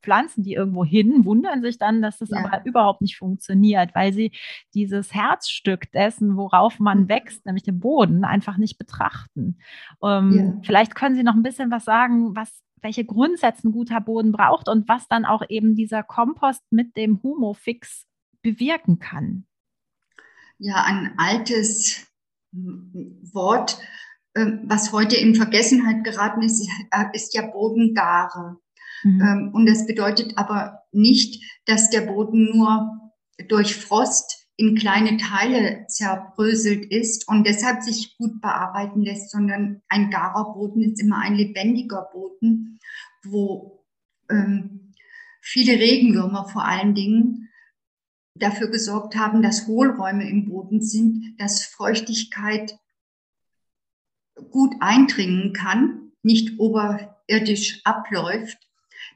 pflanzen 0.03 0.43
die 0.43 0.53
irgendwo 0.53 0.85
hin, 0.85 1.25
wundern 1.25 1.61
sich 1.61 1.79
dann, 1.79 2.01
dass 2.01 2.19
das 2.19 2.29
ja. 2.29 2.45
aber 2.45 2.65
überhaupt 2.65 3.01
nicht 3.01 3.17
funktioniert, 3.17 3.93
weil 3.95 4.13
sie 4.13 4.31
dieses 4.75 5.13
Herzstück 5.13 5.91
dessen, 5.91 6.37
worauf 6.37 6.79
man 6.79 7.01
mhm. 7.01 7.09
wächst, 7.09 7.45
nämlich 7.45 7.63
den 7.63 7.79
Boden, 7.79 8.23
einfach 8.23 8.57
nicht 8.57 8.77
betrachten. 8.77 9.57
Ähm, 10.03 10.31
ja. 10.31 10.61
Vielleicht 10.63 10.93
können 10.95 11.15
Sie 11.15 11.23
noch 11.23 11.35
ein 11.35 11.43
bisschen 11.43 11.71
was 11.71 11.85
sagen, 11.85 12.35
was 12.35 12.61
welche 12.81 13.03
Grundsätze 13.03 13.67
ein 13.67 13.71
guter 13.71 13.99
Boden 13.99 14.31
braucht 14.31 14.69
und 14.69 14.87
was 14.87 15.07
dann 15.07 15.25
auch 15.25 15.43
eben 15.49 15.75
dieser 15.75 16.03
Kompost 16.03 16.63
mit 16.71 16.95
dem 16.95 17.21
Humofix 17.23 18.05
bewirken 18.41 18.99
kann. 18.99 19.45
Ja, 20.59 20.83
ein 20.83 21.13
altes 21.17 22.05
Wort, 22.51 23.79
ähm, 24.35 24.61
was 24.65 24.91
heute 24.91 25.15
in 25.15 25.35
Vergessenheit 25.35 26.03
geraten 26.03 26.41
ist, 26.41 26.67
ist 27.13 27.33
ja 27.33 27.47
Bodengare. 27.47 28.57
Mhm. 29.03 29.21
Ähm, 29.21 29.51
und 29.53 29.65
das 29.65 29.85
bedeutet 29.87 30.37
aber 30.37 30.83
nicht, 30.91 31.41
dass 31.65 31.89
der 31.89 32.01
Boden 32.01 32.51
nur 32.55 32.89
durch 33.47 33.75
Frost 33.75 34.47
in 34.57 34.75
kleine 34.75 35.15
Teile 35.15 35.85
zerbröselt 35.87 36.85
ist 36.85 37.29
und 37.29 37.47
deshalb 37.47 37.81
sich 37.81 38.17
gut 38.17 38.41
bearbeiten 38.41 39.01
lässt, 39.01 39.31
sondern 39.31 39.81
ein 39.87 40.09
garer 40.09 40.53
Boden 40.53 40.81
ist 40.81 41.01
immer 41.01 41.19
ein 41.19 41.35
lebendiger 41.35 42.09
Boden, 42.11 42.79
wo 43.23 43.85
ähm, 44.29 44.93
viele 45.41 45.79
Regenwürmer 45.79 46.49
vor 46.49 46.65
allen 46.65 46.93
Dingen 46.93 47.48
dafür 48.39 48.69
gesorgt 48.69 49.15
haben, 49.15 49.41
dass 49.41 49.67
Hohlräume 49.67 50.27
im 50.29 50.49
Boden 50.49 50.81
sind, 50.81 51.35
dass 51.37 51.65
Feuchtigkeit 51.65 52.77
gut 54.51 54.75
eindringen 54.79 55.53
kann, 55.53 56.11
nicht 56.23 56.59
oberirdisch 56.59 57.81
abläuft 57.83 58.69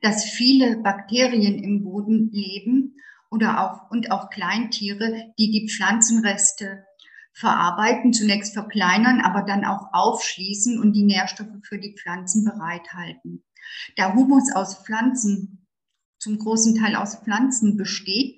dass 0.04 0.26
viele 0.26 0.78
Bakterien 0.78 1.64
im 1.64 1.84
Boden 1.84 2.30
leben 2.32 2.98
oder 3.32 3.64
auch, 3.64 3.90
und 3.90 4.12
auch 4.12 4.30
Kleintiere, 4.30 5.34
die 5.40 5.50
die 5.50 5.70
Pflanzenreste 5.70 6.86
verarbeiten, 7.32 8.14
zunächst 8.14 8.54
verkleinern, 8.54 9.22
aber 9.22 9.42
dann 9.42 9.66
auch 9.66 9.88
aufschließen 9.94 10.78
und 10.80 10.94
die 10.94 11.04
Nährstoffe 11.04 11.58
für 11.64 11.80
die 11.80 11.96
Pflanzen 11.96 12.44
bereithalten. 12.44 13.44
Da 13.96 14.14
Humus 14.14 14.52
aus 14.54 14.84
Pflanzen, 14.84 15.66
zum 16.20 16.38
großen 16.38 16.76
Teil 16.76 16.96
aus 16.96 17.16
Pflanzen 17.16 17.78
besteht, 17.78 18.38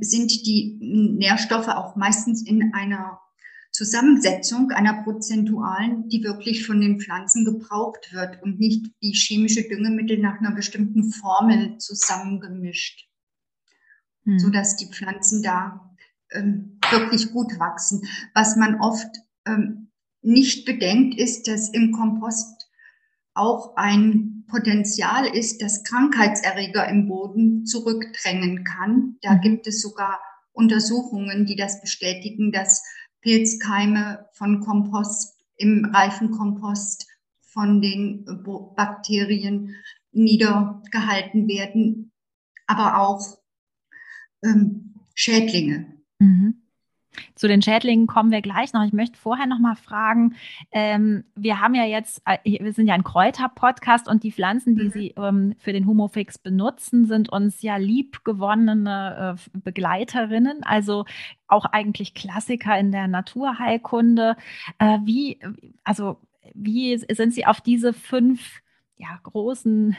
sind 0.00 0.46
die 0.46 0.78
Nährstoffe 0.80 1.68
auch 1.68 1.96
meistens 1.96 2.46
in 2.46 2.72
einer 2.74 3.20
Zusammensetzung 3.70 4.70
einer 4.70 5.02
prozentualen, 5.02 6.08
die 6.08 6.24
wirklich 6.24 6.66
von 6.66 6.80
den 6.80 7.00
Pflanzen 7.00 7.44
gebraucht 7.44 8.12
wird 8.12 8.42
und 8.42 8.58
nicht 8.58 8.90
wie 9.00 9.12
chemische 9.12 9.68
Düngemittel 9.68 10.18
nach 10.18 10.38
einer 10.40 10.52
bestimmten 10.52 11.12
Formel 11.12 11.78
zusammengemischt, 11.78 13.08
hm. 14.24 14.38
sodass 14.38 14.76
die 14.76 14.86
Pflanzen 14.86 15.42
da 15.42 15.94
ähm, 16.32 16.78
wirklich 16.90 17.30
gut 17.30 17.58
wachsen. 17.58 18.02
Was 18.34 18.56
man 18.56 18.80
oft 18.80 19.16
ähm, 19.46 19.90
nicht 20.22 20.64
bedenkt, 20.64 21.18
ist, 21.18 21.46
dass 21.46 21.68
im 21.68 21.92
Kompost 21.92 22.57
auch 23.38 23.76
ein 23.76 24.44
Potenzial 24.48 25.26
ist, 25.26 25.62
das 25.62 25.84
Krankheitserreger 25.84 26.88
im 26.88 27.08
Boden 27.08 27.66
zurückdrängen 27.66 28.64
kann. 28.64 29.16
Da 29.22 29.32
hm. 29.32 29.40
gibt 29.40 29.66
es 29.66 29.82
sogar 29.82 30.20
Untersuchungen, 30.52 31.46
die 31.46 31.56
das 31.56 31.80
bestätigen, 31.80 32.50
dass 32.50 32.82
Pilzkeime 33.20 34.26
von 34.32 34.60
Kompost, 34.60 35.36
im 35.56 35.84
reifen 35.84 36.30
Kompost 36.30 37.06
von 37.40 37.80
den 37.80 38.24
Bakterien 38.76 39.74
niedergehalten 40.12 41.48
werden, 41.48 42.12
aber 42.66 43.00
auch 43.00 43.38
ähm, 44.44 44.94
Schädlinge. 45.14 45.94
Mhm. 46.18 46.67
Zu 47.34 47.48
den 47.48 47.62
Schädlingen 47.62 48.06
kommen 48.06 48.30
wir 48.30 48.42
gleich 48.42 48.72
noch. 48.72 48.84
Ich 48.84 48.92
möchte 48.92 49.18
vorher 49.18 49.46
noch 49.46 49.58
mal 49.58 49.76
fragen, 49.76 50.34
ähm, 50.72 51.24
wir 51.34 51.60
haben 51.60 51.74
ja 51.74 51.84
jetzt, 51.84 52.22
äh, 52.24 52.38
wir 52.44 52.72
sind 52.72 52.86
ja 52.86 52.94
ein 52.94 53.04
Kräuter-Podcast 53.04 54.08
und 54.08 54.22
die 54.22 54.32
Pflanzen, 54.32 54.76
die 54.76 54.84
mhm. 54.84 54.90
Sie 54.90 55.14
ähm, 55.16 55.54
für 55.58 55.72
den 55.72 55.86
Humofix 55.86 56.38
benutzen, 56.38 57.06
sind 57.06 57.28
uns 57.30 57.62
ja 57.62 57.76
liebgewonnene 57.76 59.36
äh, 59.36 59.58
Begleiterinnen, 59.58 60.62
also 60.62 61.04
auch 61.46 61.64
eigentlich 61.64 62.14
Klassiker 62.14 62.78
in 62.78 62.92
der 62.92 63.08
Naturheilkunde. 63.08 64.36
Äh, 64.78 64.98
wie, 65.04 65.38
also 65.84 66.18
wie 66.54 66.98
sind 66.98 67.34
Sie 67.34 67.46
auf 67.46 67.60
diese 67.60 67.92
fünf 67.92 68.60
ja, 68.96 69.18
großen 69.22 69.96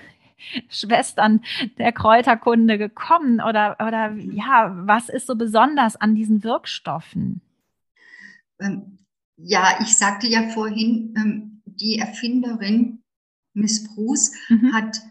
Schwestern 0.69 1.41
der 1.77 1.91
Kräuterkunde 1.91 2.77
gekommen? 2.77 3.41
Oder, 3.41 3.77
oder 3.79 4.13
ja, 4.15 4.73
was 4.75 5.09
ist 5.09 5.27
so 5.27 5.35
besonders 5.35 5.95
an 5.95 6.15
diesen 6.15 6.43
Wirkstoffen? 6.43 7.41
Ähm, 8.59 8.99
ja, 9.37 9.79
ich 9.81 9.97
sagte 9.97 10.27
ja 10.27 10.49
vorhin, 10.49 11.13
ähm, 11.17 11.61
die 11.65 11.99
Erfinderin 11.99 13.03
Miss 13.53 13.87
Bruce 13.87 14.31
mhm. 14.49 14.73
hat 14.73 15.01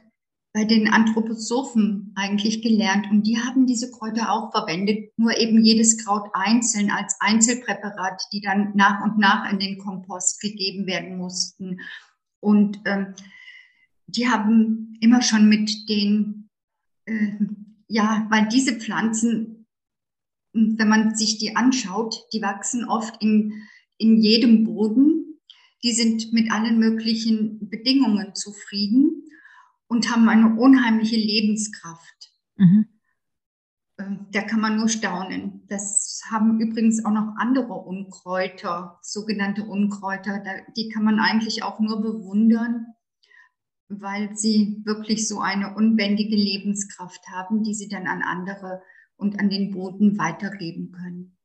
bei 0.53 0.65
den 0.65 0.89
Anthroposophen 0.89 2.13
eigentlich 2.17 2.63
gelernt 2.63 3.11
und 3.11 3.23
die 3.27 3.39
haben 3.39 3.67
diese 3.67 3.91
Kräuter 3.91 4.33
auch 4.33 4.51
verwendet, 4.51 5.13
nur 5.17 5.37
eben 5.39 5.63
jedes 5.63 6.05
Kraut 6.05 6.31
einzeln 6.33 6.91
als 6.91 7.17
Einzelpräparat, 7.21 8.23
die 8.33 8.41
dann 8.41 8.73
nach 8.75 9.05
und 9.05 9.19
nach 9.19 9.51
in 9.53 9.59
den 9.59 9.79
Kompost 9.79 10.41
gegeben 10.41 10.87
werden 10.87 11.17
mussten. 11.17 11.81
Und 12.41 12.81
ähm, 12.87 13.15
die 14.09 14.29
haben 14.29 14.97
immer 15.01 15.23
schon 15.23 15.49
mit 15.49 15.89
den, 15.89 16.49
äh, 17.05 17.33
ja, 17.87 18.27
weil 18.31 18.49
diese 18.49 18.75
Pflanzen, 18.75 19.67
wenn 20.53 20.89
man 20.89 21.15
sich 21.15 21.39
die 21.39 21.57
anschaut, 21.57 22.27
die 22.33 22.43
wachsen 22.43 22.85
oft 22.85 23.23
in, 23.23 23.53
in 23.99 24.17
jedem 24.17 24.65
Boden. 24.65 25.41
Die 25.85 25.93
sind 25.93 26.33
mit 26.33 26.51
allen 26.51 26.79
möglichen 26.79 27.69
Bedingungen 27.69 28.35
zufrieden 28.35 29.25
und 29.87 30.11
haben 30.11 30.29
eine 30.29 30.59
unheimliche 30.59 31.17
Lebenskraft. 31.17 32.33
Mhm. 32.57 32.87
Ähm, 33.99 34.27
da 34.33 34.43
kann 34.43 34.61
man 34.61 34.77
nur 34.77 34.89
staunen. 34.89 35.63
Das 35.69 36.23
haben 36.31 36.61
übrigens 36.61 37.05
auch 37.05 37.13
noch 37.13 37.35
andere 37.37 37.75
Unkräuter, 37.75 38.99
sogenannte 39.03 39.65
Unkräuter. 39.65 40.43
Die 40.77 40.89
kann 40.89 41.05
man 41.05 41.21
eigentlich 41.21 41.63
auch 41.63 41.79
nur 41.79 42.03
bewundern 42.03 42.88
weil 43.89 44.37
sie 44.37 44.83
wirklich 44.85 45.27
so 45.27 45.41
eine 45.41 45.75
unbändige 45.75 46.37
Lebenskraft 46.37 47.27
haben, 47.29 47.63
die 47.63 47.75
sie 47.75 47.89
dann 47.89 48.07
an 48.07 48.23
andere 48.23 48.83
und 49.17 49.41
an 49.41 49.49
den 49.49 49.71
Boden 49.71 50.19
weitergeben 50.19 50.93
können. 50.93 51.38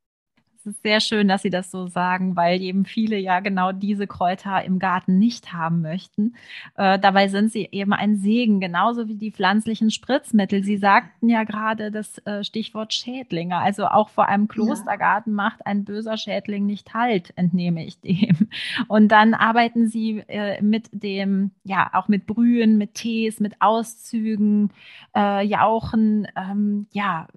Ist 0.65 0.81
sehr 0.81 0.99
schön, 0.99 1.27
dass 1.27 1.41
Sie 1.41 1.49
das 1.49 1.71
so 1.71 1.87
sagen, 1.87 2.35
weil 2.35 2.61
eben 2.61 2.85
viele 2.85 3.17
ja 3.17 3.39
genau 3.39 3.71
diese 3.71 4.07
Kräuter 4.07 4.63
im 4.63 4.79
Garten 4.79 5.19
nicht 5.19 5.53
haben 5.53 5.81
möchten. 5.81 6.35
Äh, 6.75 6.99
dabei 6.99 7.27
sind 7.27 7.51
sie 7.51 7.67
eben 7.71 7.93
ein 7.93 8.17
Segen, 8.17 8.59
genauso 8.59 9.07
wie 9.07 9.15
die 9.15 9.31
pflanzlichen 9.31 9.91
Spritzmittel. 9.91 10.63
Sie 10.63 10.77
sagten 10.77 11.29
ja 11.29 11.43
gerade 11.43 11.91
das 11.91 12.17
äh, 12.25 12.43
Stichwort 12.43 12.93
Schädlinge. 12.93 13.57
Also 13.57 13.87
auch 13.87 14.09
vor 14.09 14.27
einem 14.27 14.47
Klostergarten 14.47 15.33
ja. 15.33 15.35
macht 15.35 15.65
ein 15.65 15.85
böser 15.85 16.17
Schädling 16.17 16.65
nicht 16.65 16.93
Halt, 16.93 17.33
entnehme 17.35 17.85
ich 17.85 17.99
dem. 18.01 18.49
Und 18.87 19.09
dann 19.09 19.33
arbeiten 19.33 19.87
Sie 19.87 20.23
äh, 20.27 20.61
mit 20.61 20.89
dem, 20.91 21.51
ja, 21.63 21.89
auch 21.93 22.07
mit 22.07 22.25
Brühen, 22.25 22.77
mit 22.77 22.95
Tees, 22.95 23.39
mit 23.39 23.61
Auszügen, 23.61 24.71
äh, 25.15 25.45
Jauchen, 25.45 26.27
ähm, 26.35 26.87
ja, 26.91 27.27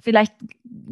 vielleicht 0.00 0.34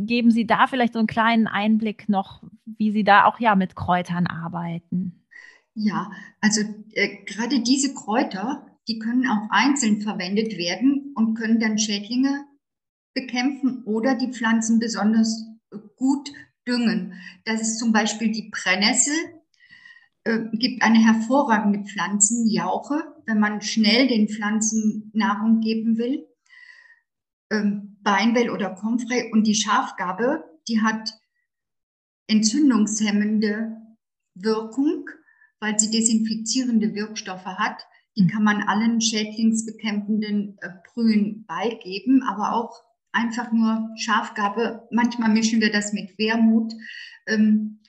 geben 0.06 0.30
Sie 0.30 0.46
da 0.46 0.66
vielleicht 0.66 0.92
so 0.92 0.98
einen 0.98 1.08
kleinen 1.08 1.46
Einblick 1.46 2.08
noch, 2.08 2.42
wie 2.64 2.92
Sie 2.92 3.04
da 3.04 3.24
auch 3.24 3.40
ja 3.40 3.54
mit 3.54 3.76
Kräutern 3.76 4.26
arbeiten. 4.26 5.26
Ja, 5.74 6.10
also 6.40 6.60
äh, 6.92 7.24
gerade 7.24 7.60
diese 7.60 7.94
Kräuter, 7.94 8.66
die 8.86 8.98
können 8.98 9.26
auch 9.26 9.48
einzeln 9.50 10.00
verwendet 10.00 10.56
werden 10.56 11.12
und 11.16 11.34
können 11.34 11.58
dann 11.58 11.78
Schädlinge 11.78 12.44
bekämpfen 13.14 13.82
oder 13.84 14.14
die 14.14 14.32
Pflanzen 14.32 14.78
besonders 14.78 15.46
gut 15.96 16.30
düngen. 16.66 17.14
Das 17.44 17.60
ist 17.60 17.78
zum 17.78 17.92
Beispiel 17.92 18.30
die 18.30 18.50
Brennnessel, 18.50 19.14
äh, 20.24 20.40
gibt 20.52 20.82
eine 20.82 20.98
hervorragende 20.98 21.84
Pflanzenjauche, 21.84 23.02
wenn 23.26 23.40
man 23.40 23.60
schnell 23.60 24.06
den 24.06 24.28
Pflanzen 24.28 25.10
Nahrung 25.12 25.60
geben 25.60 25.98
will 25.98 26.26
ähm, 27.50 27.96
Beinwell 28.02 28.50
oder 28.50 28.70
Comfrey 28.70 29.30
und 29.32 29.46
die 29.46 29.54
Schafgabe, 29.54 30.44
die 30.68 30.80
hat 30.80 31.10
entzündungshemmende 32.26 33.76
Wirkung, 34.34 35.08
weil 35.60 35.78
sie 35.78 35.90
desinfizierende 35.90 36.94
Wirkstoffe 36.94 37.44
hat. 37.44 37.82
Die 38.16 38.22
hm. 38.22 38.28
kann 38.28 38.44
man 38.44 38.62
allen 38.62 39.00
schädlingsbekämpfenden 39.00 40.58
äh, 40.60 40.70
Brühen 40.92 41.44
beigeben, 41.46 42.22
aber 42.22 42.54
auch 42.54 42.82
einfach 43.12 43.52
nur 43.52 43.90
Schafgabe. 43.96 44.86
Manchmal 44.90 45.30
mischen 45.30 45.60
wir 45.60 45.72
das 45.72 45.92
mit 45.92 46.18
Wermut. 46.18 46.72
Ähm, 47.26 47.80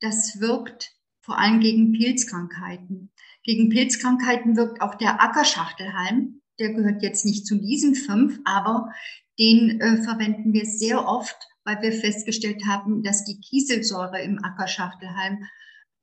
das 0.00 0.40
wirkt 0.40 0.92
vor 1.20 1.38
allem 1.38 1.60
gegen 1.60 1.92
Pilzkrankheiten. 1.92 3.10
Gegen 3.44 3.70
Pilzkrankheiten 3.70 4.56
wirkt 4.56 4.80
auch 4.82 4.96
der 4.96 5.22
Ackerschachtelhalm 5.22 6.41
der 6.58 6.72
gehört 6.74 7.02
jetzt 7.02 7.24
nicht 7.24 7.46
zu 7.46 7.56
diesen 7.56 7.94
fünf, 7.94 8.38
aber 8.44 8.92
den 9.38 9.80
äh, 9.80 10.02
verwenden 10.02 10.52
wir 10.52 10.66
sehr 10.66 11.06
oft, 11.06 11.36
weil 11.64 11.80
wir 11.80 11.92
festgestellt 11.92 12.64
haben, 12.66 13.02
dass 13.02 13.24
die 13.24 13.40
Kieselsäure 13.40 14.20
im 14.22 14.42
Ackerschachtelhalm 14.44 15.46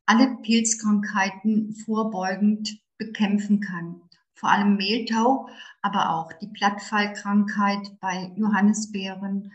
alle 0.06 0.38
Pilzkrankheiten 0.42 1.74
vorbeugend 1.86 2.80
bekämpfen 2.98 3.60
kann. 3.60 4.02
Vor 4.34 4.50
allem 4.50 4.78
Mehltau, 4.78 5.50
aber 5.82 6.12
auch 6.12 6.34
die 6.34 6.48
Blattfallkrankheit 6.48 8.00
bei 8.00 8.32
Johannisbeeren, 8.36 9.52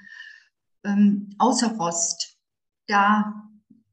ähm, 0.85 1.31
außer 1.39 1.77
Rost. 1.77 2.39
Da 2.87 3.49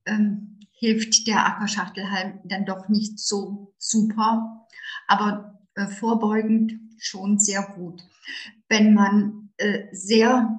ähm, 0.06 0.60
hilft 0.72 1.28
der 1.28 1.46
Ackerschachtelhalm 1.46 2.40
dann 2.44 2.66
doch 2.66 2.90
nicht 2.90 3.20
so 3.20 3.74
super, 3.78 4.68
aber 5.08 5.60
äh, 5.76 5.88
vorbeugend 5.88 6.74
schon 7.02 7.40
sehr 7.40 7.64
gut. 7.76 8.04
Wenn 8.70 8.94
man 8.94 9.50
äh, 9.58 9.88
sehr 9.92 10.58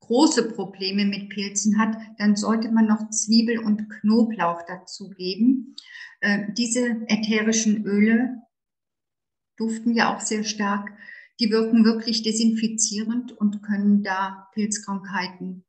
große 0.00 0.52
Probleme 0.52 1.04
mit 1.04 1.30
Pilzen 1.30 1.78
hat, 1.78 1.96
dann 2.18 2.36
sollte 2.36 2.70
man 2.70 2.86
noch 2.86 3.10
Zwiebel 3.10 3.58
und 3.58 3.88
Knoblauch 3.88 4.62
dazugeben. 4.66 5.76
Äh, 6.20 6.52
diese 6.52 7.06
ätherischen 7.06 7.86
Öle 7.86 8.42
duften 9.56 9.94
ja 9.94 10.14
auch 10.14 10.20
sehr 10.20 10.44
stark. 10.44 10.92
Die 11.40 11.50
wirken 11.50 11.84
wirklich 11.84 12.22
desinfizierend 12.22 13.32
und 13.32 13.62
können 13.62 14.02
da 14.02 14.48
Pilzkrankheiten 14.52 15.64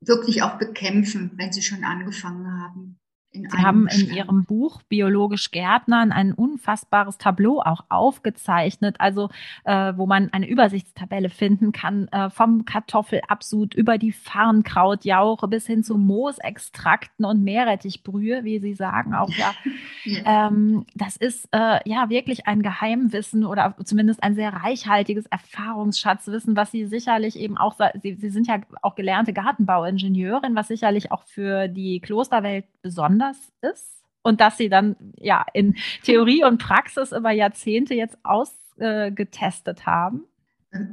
wirklich 0.00 0.42
auch 0.42 0.58
bekämpfen, 0.58 1.32
wenn 1.36 1.52
sie 1.52 1.62
schon 1.62 1.84
angefangen 1.84 2.50
haben. 2.60 2.99
Sie 3.32 3.46
haben 3.56 3.86
in 3.86 4.12
Ihrem 4.12 4.44
Buch 4.44 4.82
Biologisch 4.88 5.52
Gärtnern 5.52 6.10
ein 6.10 6.32
unfassbares 6.32 7.16
Tableau 7.16 7.60
auch 7.60 7.84
aufgezeichnet, 7.88 8.96
also 8.98 9.30
äh, 9.64 9.92
wo 9.96 10.06
man 10.06 10.32
eine 10.32 10.48
Übersichtstabelle 10.48 11.30
finden 11.30 11.70
kann, 11.70 12.08
äh, 12.08 12.30
vom 12.30 12.64
Kartoffelabsud 12.64 13.74
über 13.74 13.98
die 13.98 14.10
Farnkrautjauche 14.10 15.46
bis 15.46 15.66
hin 15.66 15.84
zu 15.84 15.96
Moosextrakten 15.96 17.24
und 17.24 17.44
Meerrettichbrühe, 17.44 18.42
wie 18.42 18.58
Sie 18.58 18.74
sagen 18.74 19.14
auch 19.14 19.30
ja. 19.30 19.54
ja. 20.04 20.48
Ähm, 20.48 20.86
das 20.96 21.16
ist 21.16 21.48
äh, 21.52 21.88
ja 21.88 22.10
wirklich 22.10 22.48
ein 22.48 22.62
Geheimwissen 22.62 23.44
oder 23.44 23.76
zumindest 23.84 24.24
ein 24.24 24.34
sehr 24.34 24.52
reichhaltiges 24.52 25.26
Erfahrungsschatzwissen, 25.26 26.56
was 26.56 26.72
Sie 26.72 26.86
sicherlich 26.86 27.38
eben 27.38 27.56
auch, 27.56 27.76
Sie, 28.02 28.14
Sie 28.14 28.30
sind 28.30 28.48
ja 28.48 28.60
auch 28.82 28.96
gelernte 28.96 29.32
Gartenbauingenieurin, 29.32 30.56
was 30.56 30.66
sicherlich 30.66 31.12
auch 31.12 31.22
für 31.26 31.68
die 31.68 32.00
Klosterwelt 32.00 32.64
besonders 32.82 33.19
anders 33.20 33.52
ist 33.60 34.02
und 34.22 34.40
dass 34.40 34.56
sie 34.56 34.68
dann 34.68 34.96
ja 35.16 35.44
in 35.54 35.76
Theorie 36.02 36.44
und 36.44 36.58
Praxis 36.58 37.12
über 37.12 37.30
Jahrzehnte 37.30 37.94
jetzt 37.94 38.18
ausgetestet 38.22 39.86
haben? 39.86 40.24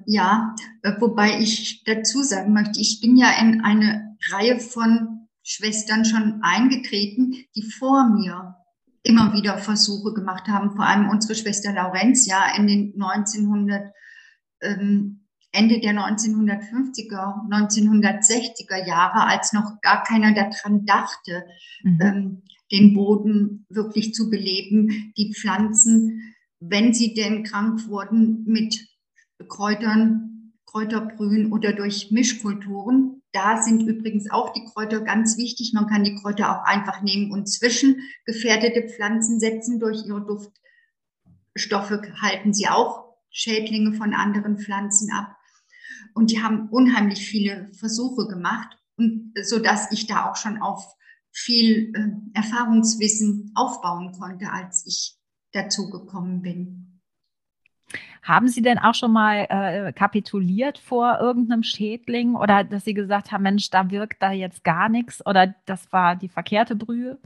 Ja, 0.06 0.56
äh, 0.82 0.94
wobei 1.00 1.40
ich 1.40 1.84
dazu 1.84 2.24
sagen 2.24 2.54
möchte, 2.54 2.80
ich 2.80 3.00
bin 3.02 3.16
ja 3.16 3.30
in 3.40 3.62
eine 3.62 4.18
Reihe 4.32 4.60
von 4.60 5.28
Schwestern 5.44 6.04
schon 6.04 6.40
eingetreten, 6.42 7.36
die 7.56 7.62
vor 7.62 8.10
mir 8.10 8.56
immer 9.04 9.34
wieder 9.34 9.58
Versuche 9.60 10.14
gemacht 10.14 10.48
haben, 10.48 10.72
vor 10.72 10.86
allem 10.86 11.10
unsere 11.10 11.36
Schwester 11.36 11.72
Laurentia 11.72 12.58
in 12.58 12.68
den 12.68 12.94
1900 13.02 13.94
ähm, 14.62 15.27
Ende 15.58 15.80
der 15.80 15.94
1950er, 15.94 17.50
1960er 17.50 18.88
Jahre, 18.88 19.26
als 19.26 19.54
noch 19.54 19.82
gar 19.82 20.04
keiner 20.04 20.34
daran 20.34 20.86
dachte, 20.86 21.46
mhm. 21.82 22.00
ähm, 22.02 22.44
den 22.72 22.94
Boden 22.94 23.66
wirklich 23.70 24.14
zu 24.14 24.30
beleben, 24.30 25.14
die 25.18 25.34
Pflanzen, 25.34 26.36
wenn 26.60 26.94
sie 26.94 27.16
denn 27.16 27.44
krank 27.44 27.88
wurden, 27.88 28.44
mit 28.46 28.88
Kräutern, 29.48 30.54
Kräuterbrühen 30.66 31.52
oder 31.52 31.74
durch 31.74 32.12
Mischkulturen. 32.12 33.24
Da 33.32 33.62
sind 33.62 33.82
übrigens 33.82 34.30
auch 34.30 34.54
die 34.54 34.66
Kräuter 34.66 35.02
ganz 35.02 35.38
wichtig. 35.38 35.72
Man 35.74 35.88
kann 35.88 36.04
die 36.04 36.16
Kräuter 36.16 36.52
auch 36.52 36.66
einfach 36.66 37.02
nehmen 37.02 37.32
und 37.32 37.48
zwischen 37.48 38.02
gefährdete 38.26 38.88
Pflanzen 38.90 39.40
setzen. 39.40 39.80
Durch 39.80 40.06
ihre 40.06 40.26
Duftstoffe 40.26 42.00
halten 42.22 42.54
sie 42.54 42.68
auch 42.68 43.08
Schädlinge 43.32 43.94
von 43.94 44.14
anderen 44.14 44.58
Pflanzen 44.60 45.12
ab. 45.12 45.37
Und 46.18 46.32
die 46.32 46.42
haben 46.42 46.70
unheimlich 46.70 47.20
viele 47.20 47.72
Versuche 47.74 48.28
gemacht, 48.28 48.76
und 48.98 49.34
so 49.44 49.60
dass 49.60 49.92
ich 49.92 50.08
da 50.08 50.30
auch 50.30 50.36
schon 50.36 50.60
auf 50.60 50.96
viel 51.32 51.94
äh, 51.94 52.38
Erfahrungswissen 52.38 53.52
aufbauen 53.54 54.12
konnte, 54.14 54.52
als 54.52 54.84
ich 54.88 55.16
dazu 55.52 55.92
gekommen 55.92 56.42
bin. 56.42 57.00
Haben 58.24 58.48
Sie 58.48 58.64
denn 58.64 58.80
auch 58.80 58.96
schon 58.96 59.14
mal 59.14 59.46
äh, 59.48 59.94
kapituliert 59.94 60.80
vor 60.80 61.20
irgendeinem 61.22 61.62
Schädling 61.62 62.36
oder 62.36 62.64
dass 62.64 62.84
Sie 62.84 62.96
gesagt 62.96 63.32
haben, 63.32 63.44
Mensch, 63.44 63.70
da 63.70 63.92
wirkt 63.92 64.20
da 64.20 64.32
jetzt 64.32 64.64
gar 64.64 64.90
nichts 64.90 65.24
oder 65.24 65.54
das 65.68 65.92
war 65.94 66.16
die 66.16 66.30
verkehrte 66.30 66.76
Brühe? 66.76 67.20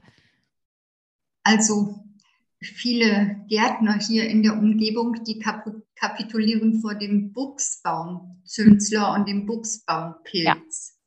Also 1.43 2.03
viele 2.61 3.43
Gärtner 3.47 3.99
hier 3.99 4.29
in 4.29 4.43
der 4.43 4.53
Umgebung, 4.53 5.23
die 5.23 5.43
kapitulieren 5.95 6.79
vor 6.79 6.93
dem 6.95 7.33
Buchsbaumzünsler 7.33 9.13
und 9.13 9.27
dem 9.27 9.45
Buchsbaumpilz. 9.45 10.97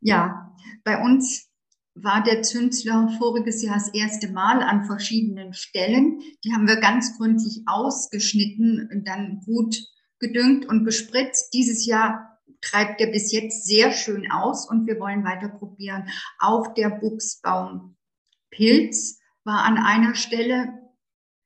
ja, 0.00 0.56
bei 0.84 1.00
uns 1.02 1.48
war 1.94 2.22
der 2.22 2.42
Zünsler 2.42 3.08
voriges 3.18 3.62
Jahr 3.62 3.74
das 3.74 3.92
erste 3.94 4.28
Mal 4.28 4.62
an 4.62 4.84
verschiedenen 4.84 5.54
Stellen. 5.54 6.20
Die 6.44 6.52
haben 6.52 6.68
wir 6.68 6.76
ganz 6.76 7.16
gründlich 7.16 7.62
ausgeschnitten 7.66 8.88
und 8.92 9.08
dann 9.08 9.40
gut 9.44 9.78
gedüngt 10.18 10.66
und 10.66 10.84
gespritzt. 10.84 11.54
Dieses 11.54 11.86
Jahr 11.86 12.38
treibt 12.60 13.00
er 13.00 13.06
bis 13.08 13.32
jetzt 13.32 13.66
sehr 13.66 13.92
schön 13.92 14.30
aus 14.30 14.68
und 14.68 14.86
wir 14.86 15.00
wollen 15.00 15.24
weiter 15.24 15.48
probieren. 15.48 16.10
Auch 16.38 16.74
der 16.74 16.90
Buchsbaumpilz 16.90 19.18
war 19.46 19.64
an 19.64 19.78
einer 19.78 20.14
Stelle, 20.14 20.82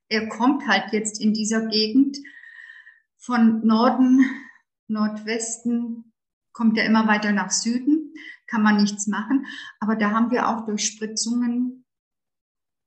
er 0.09 0.27
kommt 0.27 0.67
halt 0.67 0.91
jetzt 0.91 1.21
in 1.21 1.33
dieser 1.33 1.67
Gegend 1.67 2.17
von 3.17 3.65
Norden, 3.65 4.25
Nordwesten, 4.87 6.11
kommt 6.51 6.77
er 6.77 6.85
immer 6.85 7.07
weiter 7.07 7.31
nach 7.31 7.51
Süden, 7.51 8.13
kann 8.47 8.63
man 8.63 8.81
nichts 8.81 9.07
machen. 9.07 9.45
Aber 9.79 9.95
da 9.95 10.11
haben 10.11 10.31
wir 10.31 10.49
auch 10.49 10.65
durch 10.65 10.85
Spritzungen 10.85 11.85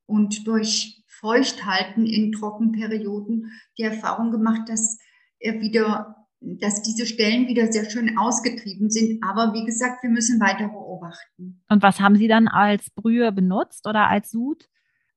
und 0.06 0.46
durch 0.46 1.02
Feuchthalten 1.06 2.04
in 2.04 2.32
Trockenperioden 2.32 3.52
die 3.78 3.84
Erfahrung 3.84 4.32
gemacht, 4.32 4.68
dass 4.68 4.98
er 5.38 5.60
wieder 5.60 6.24
dass 6.46 6.82
diese 6.82 7.06
Stellen 7.06 7.48
wieder 7.48 7.72
sehr 7.72 7.88
schön 7.88 8.18
ausgetrieben 8.18 8.90
sind. 8.90 9.24
Aber 9.24 9.54
wie 9.54 9.64
gesagt, 9.64 10.02
wir 10.02 10.10
müssen 10.10 10.40
weiter 10.40 10.68
beobachten. 10.68 11.62
Und 11.70 11.82
was 11.82 12.00
haben 12.00 12.16
Sie 12.16 12.28
dann 12.28 12.48
als 12.48 12.90
Brühe 12.90 13.32
benutzt 13.32 13.86
oder 13.86 14.08
als 14.08 14.30
Sud? 14.30 14.68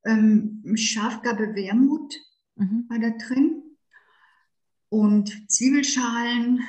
Ähm, 0.07 0.63
Schafgabe 0.75 1.53
Wermut 1.55 2.15
mhm. 2.55 2.85
war 2.89 2.99
da 2.99 3.09
drin 3.11 3.63
und 4.89 5.51
Zwiebelschalen. 5.51 6.61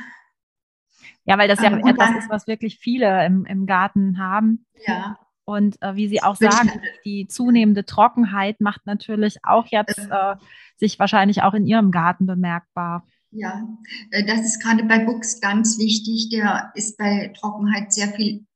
Ja, 1.24 1.38
weil 1.38 1.48
das 1.48 1.60
ja 1.60 1.70
ähm, 1.70 1.86
etwas 1.86 2.16
ist, 2.16 2.30
was 2.30 2.46
wirklich 2.46 2.78
viele 2.78 3.24
im, 3.26 3.44
im 3.44 3.66
Garten 3.66 4.18
haben. 4.18 4.66
Ja. 4.86 5.18
Und 5.44 5.80
äh, 5.82 5.94
wie 5.94 6.08
Sie 6.08 6.22
auch 6.22 6.36
sagen, 6.36 6.70
die 7.04 7.26
zunehmende 7.26 7.84
Trockenheit 7.84 8.60
macht 8.60 8.84
natürlich 8.86 9.38
auch 9.44 9.66
jetzt 9.66 9.98
äh, 9.98 10.36
sich 10.76 10.98
wahrscheinlich 10.98 11.42
auch 11.42 11.54
in 11.54 11.66
Ihrem 11.66 11.90
Garten 11.90 12.26
bemerkbar. 12.26 13.06
Ja, 13.30 13.66
äh, 14.10 14.24
das 14.24 14.40
ist 14.40 14.62
gerade 14.62 14.84
bei 14.84 14.98
Buchs 15.04 15.40
ganz 15.40 15.78
wichtig. 15.78 16.30
Der 16.30 16.72
ist 16.74 16.98
bei 16.98 17.32
Trockenheit 17.38 17.92
sehr 17.92 18.08
viel 18.08 18.36
ähm, 18.36 18.47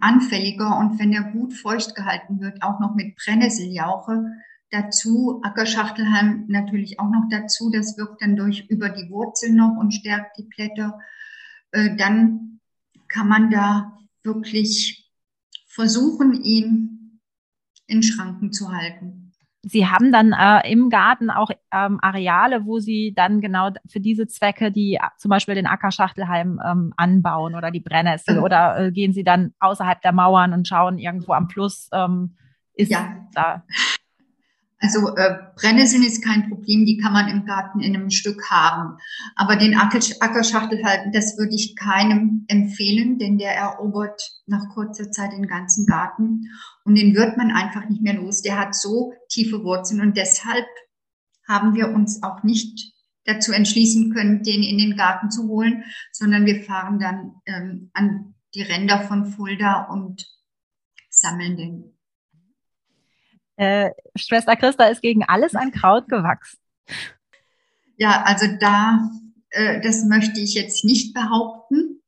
anfälliger 0.00 0.78
und 0.78 0.98
wenn 0.98 1.12
er 1.12 1.24
gut 1.24 1.52
feucht 1.52 1.94
gehalten 1.94 2.40
wird, 2.40 2.62
auch 2.62 2.80
noch 2.80 2.94
mit 2.94 3.16
Brennnesseljauche 3.16 4.24
dazu, 4.70 5.40
Ackerschachtelhalm 5.42 6.44
natürlich 6.48 6.98
auch 7.00 7.10
noch 7.10 7.28
dazu, 7.30 7.70
das 7.70 7.96
wirkt 7.96 8.22
dann 8.22 8.36
durch 8.36 8.68
über 8.68 8.88
die 8.88 9.10
Wurzeln 9.10 9.56
noch 9.56 9.76
und 9.76 9.92
stärkt 9.92 10.38
die 10.38 10.44
Blätter, 10.44 10.98
äh, 11.72 11.96
dann 11.96 12.60
kann 13.08 13.28
man 13.28 13.50
da 13.50 13.98
wirklich 14.22 15.10
versuchen, 15.66 16.42
ihn 16.42 17.20
in 17.86 18.02
Schranken 18.02 18.52
zu 18.52 18.72
halten. 18.72 19.17
Sie 19.62 19.86
haben 19.86 20.12
dann 20.12 20.32
äh, 20.32 20.70
im 20.70 20.88
Garten 20.88 21.30
auch 21.30 21.50
ähm, 21.72 21.98
Areale, 22.00 22.64
wo 22.64 22.78
Sie 22.78 23.12
dann 23.14 23.40
genau 23.40 23.70
für 23.90 24.00
diese 24.00 24.28
Zwecke 24.28 24.70
die 24.70 24.94
äh, 24.94 25.08
zum 25.16 25.30
Beispiel 25.30 25.56
den 25.56 25.66
Ackerschachtelhalm 25.66 26.60
ähm, 26.64 26.94
anbauen 26.96 27.56
oder 27.56 27.70
die 27.70 27.80
Brennnessel 27.80 28.36
äh. 28.36 28.40
oder 28.40 28.78
äh, 28.78 28.92
gehen 28.92 29.12
Sie 29.12 29.24
dann 29.24 29.54
außerhalb 29.58 30.00
der 30.00 30.12
Mauern 30.12 30.52
und 30.52 30.68
schauen 30.68 30.98
irgendwo 30.98 31.32
am 31.32 31.48
Fluss 31.48 31.88
ähm, 31.92 32.36
ist 32.74 32.92
ja. 32.92 33.26
da 33.34 33.64
also 34.80 35.14
äh, 35.16 35.38
Brennnesseln 35.56 36.04
ist 36.04 36.22
kein 36.24 36.48
Problem, 36.48 36.86
die 36.86 36.98
kann 36.98 37.12
man 37.12 37.28
im 37.28 37.44
Garten 37.44 37.80
in 37.80 37.96
einem 37.96 38.10
Stück 38.10 38.48
haben. 38.48 38.98
Aber 39.34 39.56
den 39.56 39.76
Ackerschachtel 39.76 40.84
halten, 40.84 41.10
das 41.12 41.36
würde 41.36 41.54
ich 41.54 41.74
keinem 41.74 42.44
empfehlen, 42.46 43.18
denn 43.18 43.38
der 43.38 43.54
erobert 43.54 44.22
nach 44.46 44.68
kurzer 44.74 45.10
Zeit 45.10 45.32
den 45.32 45.48
ganzen 45.48 45.86
Garten 45.86 46.48
und 46.84 46.94
den 46.94 47.14
wird 47.14 47.36
man 47.36 47.50
einfach 47.50 47.88
nicht 47.88 48.02
mehr 48.02 48.14
los. 48.14 48.42
Der 48.42 48.58
hat 48.58 48.74
so 48.74 49.12
tiefe 49.28 49.64
Wurzeln 49.64 50.00
und 50.00 50.16
deshalb 50.16 50.66
haben 51.48 51.74
wir 51.74 51.88
uns 51.88 52.22
auch 52.22 52.44
nicht 52.44 52.92
dazu 53.24 53.52
entschließen 53.52 54.12
können, 54.14 54.42
den 54.42 54.62
in 54.62 54.78
den 54.78 54.96
Garten 54.96 55.30
zu 55.30 55.48
holen, 55.48 55.82
sondern 56.12 56.46
wir 56.46 56.62
fahren 56.62 56.98
dann 57.00 57.32
ähm, 57.46 57.90
an 57.94 58.34
die 58.54 58.62
Ränder 58.62 59.00
von 59.00 59.26
Fulda 59.26 59.88
und 59.90 60.24
sammeln 61.10 61.56
den. 61.56 61.97
Äh, 63.58 63.90
Schwester 64.14 64.54
Christa 64.54 64.84
ist 64.84 65.02
gegen 65.02 65.24
alles 65.24 65.56
an 65.56 65.72
Kraut 65.72 66.08
gewachsen. 66.08 66.58
Ja, 67.96 68.22
also 68.22 68.46
da, 68.60 69.10
äh, 69.50 69.80
das 69.80 70.04
möchte 70.04 70.38
ich 70.38 70.54
jetzt 70.54 70.84
nicht 70.84 71.12
behaupten, 71.12 72.00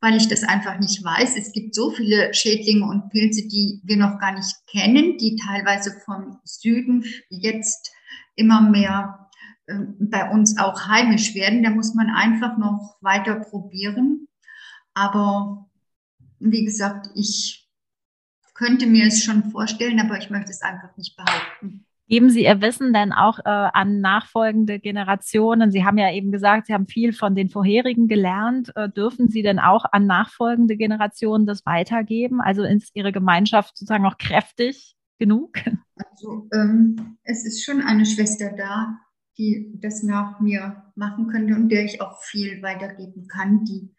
weil 0.00 0.16
ich 0.16 0.26
das 0.26 0.42
einfach 0.42 0.80
nicht 0.80 1.04
weiß. 1.04 1.36
Es 1.36 1.52
gibt 1.52 1.76
so 1.76 1.92
viele 1.92 2.34
Schädlinge 2.34 2.86
und 2.86 3.10
Pilze, 3.10 3.46
die 3.46 3.80
wir 3.84 3.96
noch 3.96 4.18
gar 4.18 4.32
nicht 4.32 4.52
kennen, 4.66 5.16
die 5.16 5.36
teilweise 5.36 5.92
vom 6.04 6.40
Süden 6.42 7.04
jetzt 7.28 7.92
immer 8.34 8.60
mehr 8.60 9.30
äh, 9.66 9.78
bei 10.00 10.28
uns 10.28 10.58
auch 10.58 10.88
heimisch 10.88 11.36
werden. 11.36 11.62
Da 11.62 11.70
muss 11.70 11.94
man 11.94 12.10
einfach 12.10 12.58
noch 12.58 12.96
weiter 13.00 13.36
probieren. 13.36 14.26
Aber 14.92 15.68
wie 16.40 16.64
gesagt, 16.64 17.10
ich 17.14 17.65
könnte 18.56 18.86
mir 18.86 19.06
es 19.06 19.22
schon 19.22 19.50
vorstellen, 19.50 20.00
aber 20.00 20.18
ich 20.18 20.30
möchte 20.30 20.50
es 20.50 20.62
einfach 20.62 20.96
nicht 20.96 21.16
behaupten. 21.16 21.84
Geben 22.08 22.30
Sie 22.30 22.44
Ihr 22.44 22.60
Wissen 22.60 22.92
denn 22.92 23.12
auch 23.12 23.40
äh, 23.40 23.42
an 23.48 24.00
nachfolgende 24.00 24.78
Generationen? 24.78 25.72
Sie 25.72 25.84
haben 25.84 25.98
ja 25.98 26.12
eben 26.12 26.30
gesagt, 26.30 26.66
Sie 26.66 26.72
haben 26.72 26.86
viel 26.86 27.12
von 27.12 27.34
den 27.34 27.48
vorherigen 27.48 28.06
gelernt. 28.06 28.70
Äh, 28.76 28.88
dürfen 28.88 29.28
Sie 29.28 29.42
denn 29.42 29.58
auch 29.58 29.84
an 29.90 30.06
nachfolgende 30.06 30.76
Generationen 30.76 31.46
das 31.46 31.66
weitergeben? 31.66 32.40
Also 32.40 32.62
ist 32.62 32.94
Ihre 32.94 33.10
Gemeinschaft 33.10 33.76
sozusagen 33.76 34.04
noch 34.04 34.18
kräftig 34.18 34.94
genug? 35.18 35.58
Also 35.96 36.48
ähm, 36.52 37.18
es 37.24 37.44
ist 37.44 37.64
schon 37.64 37.82
eine 37.82 38.06
Schwester 38.06 38.52
da, 38.56 38.98
die 39.36 39.72
das 39.80 40.04
nach 40.04 40.38
mir 40.40 40.84
machen 40.94 41.26
könnte 41.26 41.54
und 41.54 41.70
der 41.70 41.84
ich 41.84 42.00
auch 42.00 42.20
viel 42.22 42.62
weitergeben 42.62 43.26
kann, 43.26 43.64
die 43.64 43.94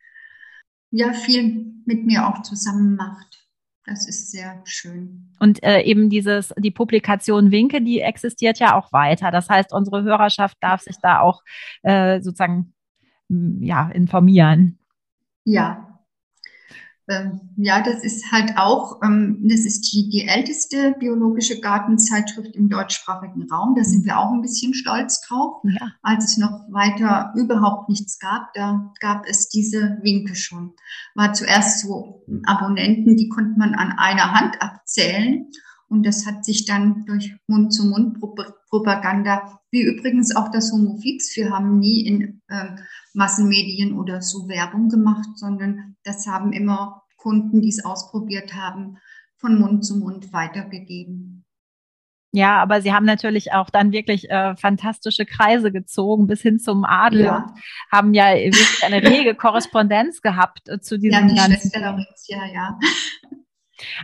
ja 0.91 1.11
viel 1.11 1.73
mit 1.85 2.05
mir 2.05 2.27
auch 2.27 2.41
zusammen 2.43 2.95
macht. 2.95 3.46
Das 3.87 4.05
ist 4.05 4.31
sehr 4.31 4.61
schön. 4.65 5.33
Und 5.39 5.63
äh, 5.63 5.81
eben 5.83 6.09
dieses, 6.09 6.53
die 6.57 6.71
Publikation 6.71 7.51
Winke, 7.51 7.81
die 7.81 8.01
existiert 8.01 8.59
ja 8.59 8.75
auch 8.75 8.91
weiter. 8.91 9.31
Das 9.31 9.49
heißt, 9.49 9.73
unsere 9.73 10.03
Hörerschaft 10.03 10.57
darf 10.59 10.81
sich 10.81 10.97
da 11.01 11.21
auch 11.21 11.41
äh, 11.83 12.21
sozusagen 12.21 12.73
ja, 13.29 13.89
informieren. 13.89 14.77
Ja, 15.45 15.96
ähm, 17.09 17.39
ja, 17.55 17.81
das 17.81 18.03
ist 18.03 18.31
halt 18.31 18.57
auch, 18.57 19.01
ähm, 19.01 19.39
das 19.43 19.61
ist 19.61 19.93
die, 19.93 20.09
die 20.09 20.27
älteste 20.27 20.93
biologische 20.99 21.61
Gartenzeitschrift 21.61 22.53
im 22.55 22.69
deutschsprachigen 22.69 23.49
Raum. 23.49 23.75
Da 23.75 23.83
sind 23.83 24.05
wir 24.05 24.19
auch 24.19 24.31
ein 24.31 24.41
bisschen 24.41 24.73
stolz 24.73 25.21
drauf. 25.21 25.61
Ja. 25.63 25.93
Als 26.01 26.25
es 26.25 26.37
noch 26.37 26.65
weiter 26.69 27.31
überhaupt 27.35 27.87
nichts 27.87 28.19
gab, 28.19 28.53
da 28.53 28.91
gab 28.99 29.25
es 29.25 29.47
diese 29.47 29.97
Winke 30.01 30.35
schon. 30.35 30.73
War 31.15 31.33
zuerst 31.33 31.81
so 31.81 32.25
Abonnenten, 32.45 33.15
die 33.15 33.29
konnte 33.29 33.57
man 33.57 33.73
an 33.73 33.93
einer 33.97 34.33
Hand 34.33 34.61
abzählen. 34.61 35.49
Und 35.89 36.05
das 36.05 36.25
hat 36.25 36.43
sich 36.43 36.65
dann 36.65 37.05
durch 37.05 37.33
Mund-zu-Mund-Propaganda, 37.47 39.61
wie 39.71 39.83
übrigens 39.83 40.35
auch 40.35 40.51
das 40.51 40.73
Homofix, 40.73 41.33
wir 41.37 41.51
haben 41.51 41.79
nie 41.79 42.05
in 42.05 42.41
äh, 42.49 42.75
Massenmedien 43.13 43.97
oder 43.97 44.21
so 44.21 44.49
Werbung 44.49 44.89
gemacht, 44.89 45.29
sondern 45.35 45.95
das 46.07 46.25
haben 46.27 46.53
immer 46.53 47.03
Kunden, 47.17 47.61
die 47.61 47.69
es 47.69 47.83
ausprobiert 47.83 48.53
haben, 48.53 48.97
von 49.37 49.59
Mund 49.59 49.85
zu 49.85 49.97
Mund 49.97 50.33
weitergegeben. 50.33 51.45
Ja, 52.33 52.61
aber 52.61 52.81
Sie 52.81 52.93
haben 52.93 53.05
natürlich 53.05 53.53
auch 53.53 53.69
dann 53.69 53.91
wirklich 53.91 54.29
äh, 54.29 54.55
fantastische 54.57 55.25
Kreise 55.25 55.71
gezogen 55.71 56.27
bis 56.27 56.41
hin 56.41 56.59
zum 56.59 56.83
Adel 56.83 57.21
ja. 57.21 57.37
und 57.37 57.45
haben 57.91 58.13
ja 58.13 58.33
wirklich 58.35 58.83
eine 58.83 59.01
rege 59.01 59.33
Korrespondenz 59.33 60.21
gehabt 60.21 60.67
äh, 60.69 60.79
zu 60.79 60.99
diesem 60.99 61.21
ja, 61.21 61.27
die 61.27 61.35
ganzen. 61.35 61.61
Schwester 61.61 61.79
Laurentia, 61.79 62.45
ja. 62.53 62.79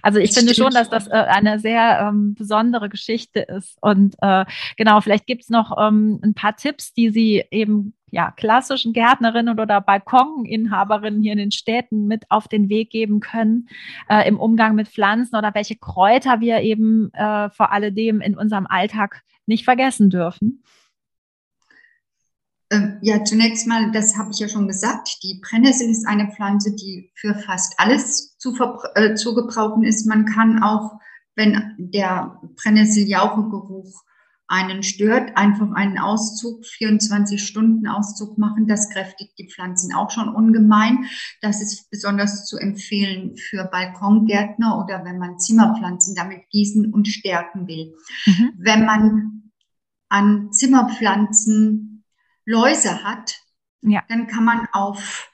Also 0.02 0.20
ich 0.20 0.30
das 0.30 0.40
finde 0.40 0.56
schon, 0.56 0.72
dass 0.72 0.90
das 0.90 1.08
äh, 1.08 1.12
eine 1.12 1.60
sehr 1.60 2.08
ähm, 2.08 2.36
besondere 2.36 2.90
Geschichte 2.90 3.40
ist. 3.40 3.78
Und 3.82 4.16
äh, 4.22 4.46
genau, 4.78 5.02
vielleicht 5.02 5.28
gibt's 5.28 5.50
noch 5.50 5.78
ähm, 5.80 6.20
ein 6.24 6.34
paar 6.34 6.56
Tipps, 6.56 6.94
die 6.94 7.10
Sie 7.10 7.44
eben 7.52 7.94
ja, 8.14 8.30
klassischen 8.30 8.94
Gärtnerinnen 8.94 9.60
oder 9.60 9.82
Balkoninhaberinnen 9.82 11.24
hier 11.24 11.32
in 11.32 11.40
den 11.40 11.52
Städten 11.52 12.06
mit 12.06 12.26
auf 12.30 12.48
den 12.48 12.70
Weg 12.70 12.92
geben 12.92 13.22
können 13.22 13.68
äh, 14.08 14.28
im 14.28 14.40
Umgang 14.40 14.76
mit 14.76 14.88
Pflanzen 14.88 15.36
oder 15.36 15.56
welche 15.56 15.76
Kräuter 15.76 16.40
wir 16.40 16.62
eben 16.62 17.12
äh, 17.14 17.50
vor 17.50 17.72
alledem 17.72 18.22
in 18.22 18.38
unserem 18.38 18.68
Alltag 18.68 19.24
nicht 19.48 19.66
vergessen 19.66 20.12
dürfen. 20.12 20.64
Ähm, 22.74 22.98
ja, 23.02 23.24
zunächst 23.24 23.68
mal, 23.68 23.92
das 23.92 24.18
habe 24.18 24.32
ich 24.32 24.40
ja 24.40 24.48
schon 24.48 24.68
gesagt, 24.68 25.20
die 25.22 25.40
Brennnessel 25.42 25.90
ist 25.90 26.08
eine 26.08 26.32
Pflanze, 26.32 26.76
die 26.76 27.12
für 27.16 27.36
fast 27.36 27.76
alles 27.78 28.38
zu, 28.38 28.56
äh, 28.96 29.14
zu 29.14 29.36
gebrauchen 29.36 29.84
ist. 29.84 30.08
Man 30.08 30.26
kann 30.26 30.64
auch, 30.64 31.00
wenn 31.36 31.76
der 31.78 32.40
Brennnesseljauchegeruch 32.56 34.04
einen 34.48 34.84
stört, 34.84 35.38
einfach 35.38 35.72
einen 35.74 35.98
Auszug, 35.98 36.66
24 36.66 37.44
Stunden 37.44 37.88
Auszug 37.88 38.38
machen. 38.38 38.68
Das 38.68 38.90
kräftigt 38.90 39.34
die 39.38 39.50
Pflanzen 39.50 39.94
auch 39.94 40.12
schon 40.12 40.30
ungemein. 40.30 41.06
Das 41.42 41.62
ist 41.62 41.90
besonders 41.90 42.46
zu 42.46 42.58
empfehlen 42.58 43.36
für 43.38 43.66
Balkongärtner 43.66 44.84
oder 44.84 45.06
wenn 45.06 45.18
man 45.18 45.40
Zimmerpflanzen 45.40 46.16
damit 46.16 46.50
gießen 46.50 46.94
und 46.94 47.08
stärken 47.08 47.68
will. 47.68 47.94
Mhm. 48.26 48.52
Wenn 48.58 48.86
man 48.86 49.52
an 50.10 50.52
Zimmerpflanzen 50.52 51.93
Läuse 52.46 53.04
hat, 53.04 53.38
ja. 53.82 54.04
dann 54.10 54.28
kann 54.28 54.46
man 54.46 54.68
auf, 54.72 55.32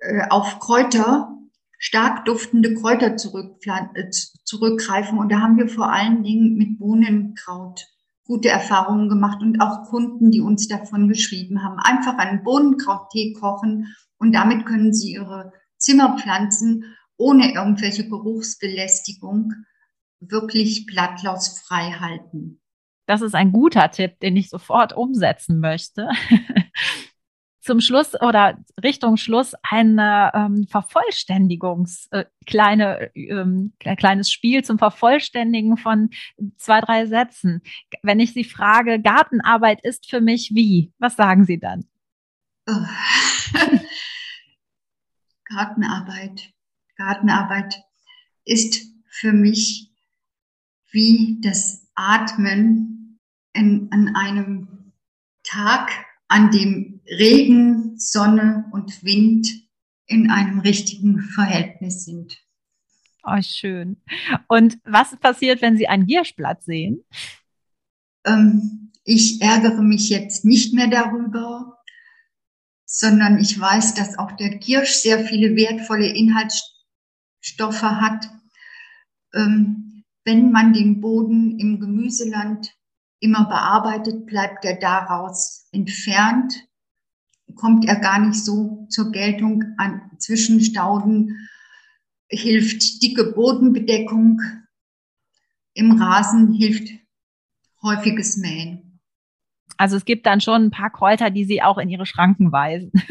äh, 0.00 0.28
auf 0.28 0.58
Kräuter, 0.58 1.36
stark 1.78 2.24
duftende 2.24 2.74
Kräuter 2.74 3.14
äh, 3.14 4.10
zurückgreifen. 4.44 5.18
Und 5.18 5.30
da 5.30 5.40
haben 5.40 5.56
wir 5.56 5.68
vor 5.68 5.92
allen 5.92 6.22
Dingen 6.22 6.56
mit 6.56 6.78
Bohnenkraut 6.78 7.86
gute 8.24 8.48
Erfahrungen 8.48 9.08
gemacht 9.08 9.42
und 9.42 9.60
auch 9.60 9.88
Kunden, 9.88 10.30
die 10.30 10.40
uns 10.40 10.68
davon 10.68 11.08
geschrieben 11.08 11.64
haben. 11.64 11.78
Einfach 11.80 12.16
einen 12.18 12.44
Bohnenkrauttee 12.44 13.32
kochen 13.32 13.96
und 14.18 14.32
damit 14.32 14.66
können 14.66 14.94
sie 14.94 15.14
ihre 15.14 15.52
Zimmerpflanzen 15.78 16.96
ohne 17.16 17.52
irgendwelche 17.52 18.08
Geruchsbelästigung 18.08 19.52
wirklich 20.20 20.86
blattlausfrei 20.86 21.92
halten. 21.98 22.59
Das 23.10 23.22
ist 23.22 23.34
ein 23.34 23.50
guter 23.50 23.90
Tipp, 23.90 24.20
den 24.20 24.36
ich 24.36 24.48
sofort 24.50 24.92
umsetzen 24.92 25.58
möchte. 25.58 26.08
zum 27.60 27.80
Schluss 27.80 28.14
oder 28.14 28.56
Richtung 28.80 29.16
Schluss 29.16 29.52
eine 29.64 30.30
ähm, 30.32 30.68
Vervollständigungs, 30.68 32.06
äh, 32.12 32.26
kleine, 32.46 33.10
ähm, 33.16 33.72
kleines 33.80 34.30
Spiel 34.30 34.62
zum 34.62 34.78
Vervollständigen 34.78 35.76
von 35.76 36.10
zwei, 36.56 36.80
drei 36.80 37.06
Sätzen. 37.06 37.62
Wenn 38.04 38.20
ich 38.20 38.32
Sie 38.32 38.44
frage, 38.44 39.00
Gartenarbeit 39.00 39.80
ist 39.82 40.08
für 40.08 40.20
mich 40.20 40.52
wie? 40.54 40.92
Was 41.00 41.16
sagen 41.16 41.44
Sie 41.44 41.58
dann? 41.58 41.86
Oh. 42.68 42.86
Gartenarbeit. 45.46 46.52
Gartenarbeit 46.94 47.74
ist 48.44 48.86
für 49.08 49.32
mich 49.32 49.90
wie 50.92 51.40
das 51.42 51.88
Atmen 51.96 52.98
in, 53.52 53.88
an 53.90 54.14
einem 54.14 54.92
Tag, 55.42 55.90
an 56.28 56.50
dem 56.50 57.00
Regen, 57.06 57.98
Sonne 57.98 58.66
und 58.72 59.02
Wind 59.02 59.48
in 60.06 60.30
einem 60.30 60.60
richtigen 60.60 61.20
Verhältnis 61.20 62.04
sind. 62.04 62.38
Oh, 63.22 63.40
schön. 63.42 64.00
Und 64.48 64.78
was 64.84 65.16
passiert, 65.16 65.60
wenn 65.62 65.76
Sie 65.76 65.88
ein 65.88 66.06
Gierschblatt 66.06 66.62
sehen? 66.62 67.04
Ähm, 68.24 68.92
ich 69.04 69.40
ärgere 69.42 69.82
mich 69.82 70.08
jetzt 70.08 70.44
nicht 70.44 70.74
mehr 70.74 70.88
darüber, 70.88 71.78
sondern 72.86 73.38
ich 73.38 73.58
weiß, 73.58 73.94
dass 73.94 74.18
auch 74.18 74.32
der 74.32 74.56
Giersch 74.58 74.94
sehr 74.94 75.24
viele 75.24 75.54
wertvolle 75.54 76.08
Inhaltsstoffe 76.08 77.82
hat. 77.82 78.28
Ähm, 79.34 80.04
wenn 80.24 80.50
man 80.50 80.72
den 80.72 81.00
Boden 81.00 81.58
im 81.58 81.80
Gemüseland 81.80 82.72
immer 83.20 83.46
bearbeitet, 83.46 84.26
bleibt 84.26 84.64
er 84.64 84.76
daraus 84.76 85.68
entfernt, 85.72 86.54
kommt 87.54 87.86
er 87.86 87.96
gar 87.96 88.18
nicht 88.18 88.42
so 88.42 88.86
zur 88.88 89.12
Geltung 89.12 89.64
an 89.76 90.10
Zwischenstauden, 90.18 91.48
hilft 92.28 93.02
dicke 93.02 93.32
Bodenbedeckung, 93.32 94.40
im 95.74 96.00
Rasen 96.00 96.52
hilft 96.52 96.90
häufiges 97.82 98.36
Mähen. 98.36 99.00
Also 99.76 99.96
es 99.96 100.04
gibt 100.04 100.26
dann 100.26 100.40
schon 100.40 100.64
ein 100.64 100.70
paar 100.70 100.90
Kräuter, 100.90 101.30
die 101.30 101.44
Sie 101.44 101.62
auch 101.62 101.78
in 101.78 101.88
Ihre 101.88 102.06
Schranken 102.06 102.52
weisen. 102.52 102.92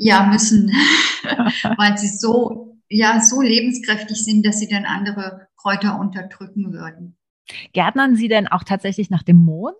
Ja, 0.00 0.26
müssen, 0.26 0.70
weil 1.76 1.98
sie 1.98 2.06
so, 2.06 2.78
ja, 2.88 3.20
so 3.20 3.42
lebenskräftig 3.42 4.24
sind, 4.24 4.46
dass 4.46 4.60
sie 4.60 4.68
dann 4.68 4.84
andere 4.84 5.48
Kräuter 5.56 5.98
unterdrücken 5.98 6.72
würden. 6.72 7.17
Gärtnern 7.72 8.16
Sie 8.16 8.28
denn 8.28 8.48
auch 8.48 8.64
tatsächlich 8.64 9.10
nach 9.10 9.22
dem 9.22 9.38
Mond? 9.38 9.76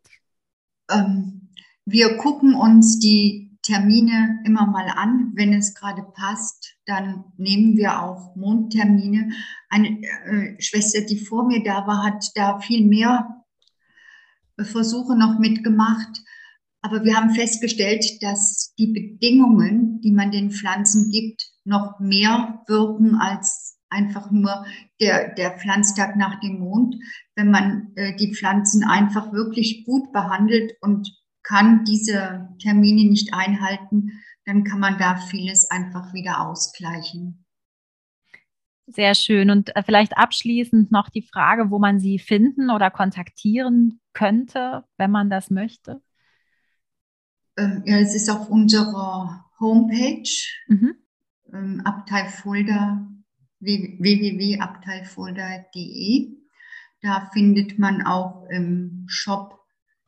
Ähm, 0.91 1.49
wir 1.85 2.17
gucken 2.17 2.55
uns 2.55 2.99
die 2.99 3.59
Termine 3.63 4.41
immer 4.45 4.67
mal 4.67 4.89
an. 4.89 5.33
Wenn 5.35 5.53
es 5.53 5.75
gerade 5.75 6.03
passt, 6.03 6.77
dann 6.87 7.25
nehmen 7.37 7.77
wir 7.77 8.03
auch 8.03 8.35
Mondtermine. 8.35 9.31
Eine 9.69 10.01
äh, 10.01 10.61
Schwester, 10.61 11.03
die 11.03 11.19
vor 11.19 11.47
mir 11.47 11.63
da 11.63 11.87
war, 11.87 12.05
hat 12.05 12.31
da 12.35 12.61
viel 12.61 12.87
mehr 12.87 13.45
Versuche 14.59 15.17
noch 15.17 15.39
mitgemacht. 15.39 16.23
Aber 16.81 17.05
wir 17.05 17.17
haben 17.17 17.35
festgestellt, 17.35 18.23
dass 18.23 18.75
die 18.79 18.87
Bedingungen, 18.87 20.01
die 20.01 20.13
man 20.13 20.31
den 20.31 20.51
Pflanzen 20.51 21.11
gibt, 21.11 21.51
noch 21.65 22.01
mehr 22.01 22.63
wirken 22.67 23.17
als 23.17 23.68
einfach 23.91 24.31
nur 24.31 24.67
der, 25.01 25.35
der 25.35 25.59
Pflanztag 25.59 26.17
nach 26.17 26.41
dem 26.41 26.61
Mond. 26.61 26.97
Wenn 27.35 27.51
man 27.51 27.93
äh, 27.97 28.17
die 28.17 28.35
Pflanzen 28.35 28.85
einfach 28.85 29.33
wirklich 29.33 29.85
gut 29.85 30.13
behandelt 30.13 30.73
und 30.81 31.11
kann 31.43 31.85
diese 31.85 32.49
Termine 32.61 33.09
nicht 33.09 33.33
einhalten, 33.33 34.13
dann 34.45 34.65
kann 34.65 34.81
man 34.81 34.99
da 34.99 35.17
vieles 35.17 35.71
einfach 35.71 36.13
wieder 36.13 36.47
ausgleichen. 36.47 37.45
Sehr 38.87 39.15
schön. 39.15 39.51
Und 39.51 39.77
äh, 39.77 39.83
vielleicht 39.83 40.17
abschließend 40.17 40.91
noch 40.91 41.11
die 41.11 41.23
Frage, 41.23 41.71
wo 41.71 41.79
man 41.79 42.01
Sie 42.01 42.19
finden 42.19 42.71
oder 42.71 42.91
kontaktieren 42.91 44.01
könnte, 44.15 44.85
wenn 44.97 45.11
man 45.11 45.29
das 45.29 45.51
möchte. 45.51 46.01
Ähm, 47.59 47.83
ja, 47.85 47.99
es 47.99 48.15
ist 48.15 48.31
auf 48.31 48.49
unserer 48.49 49.45
Homepage 49.61 50.31
mhm. 50.69 50.95
ähm, 51.53 51.83
Abtei 51.85 52.25
Fulda 52.29 53.07
www.abteifulda.de. 53.61 56.39
Da 57.01 57.31
findet 57.33 57.79
man 57.79 58.03
auch 58.03 58.45
im 58.51 59.05
Shop 59.07 59.61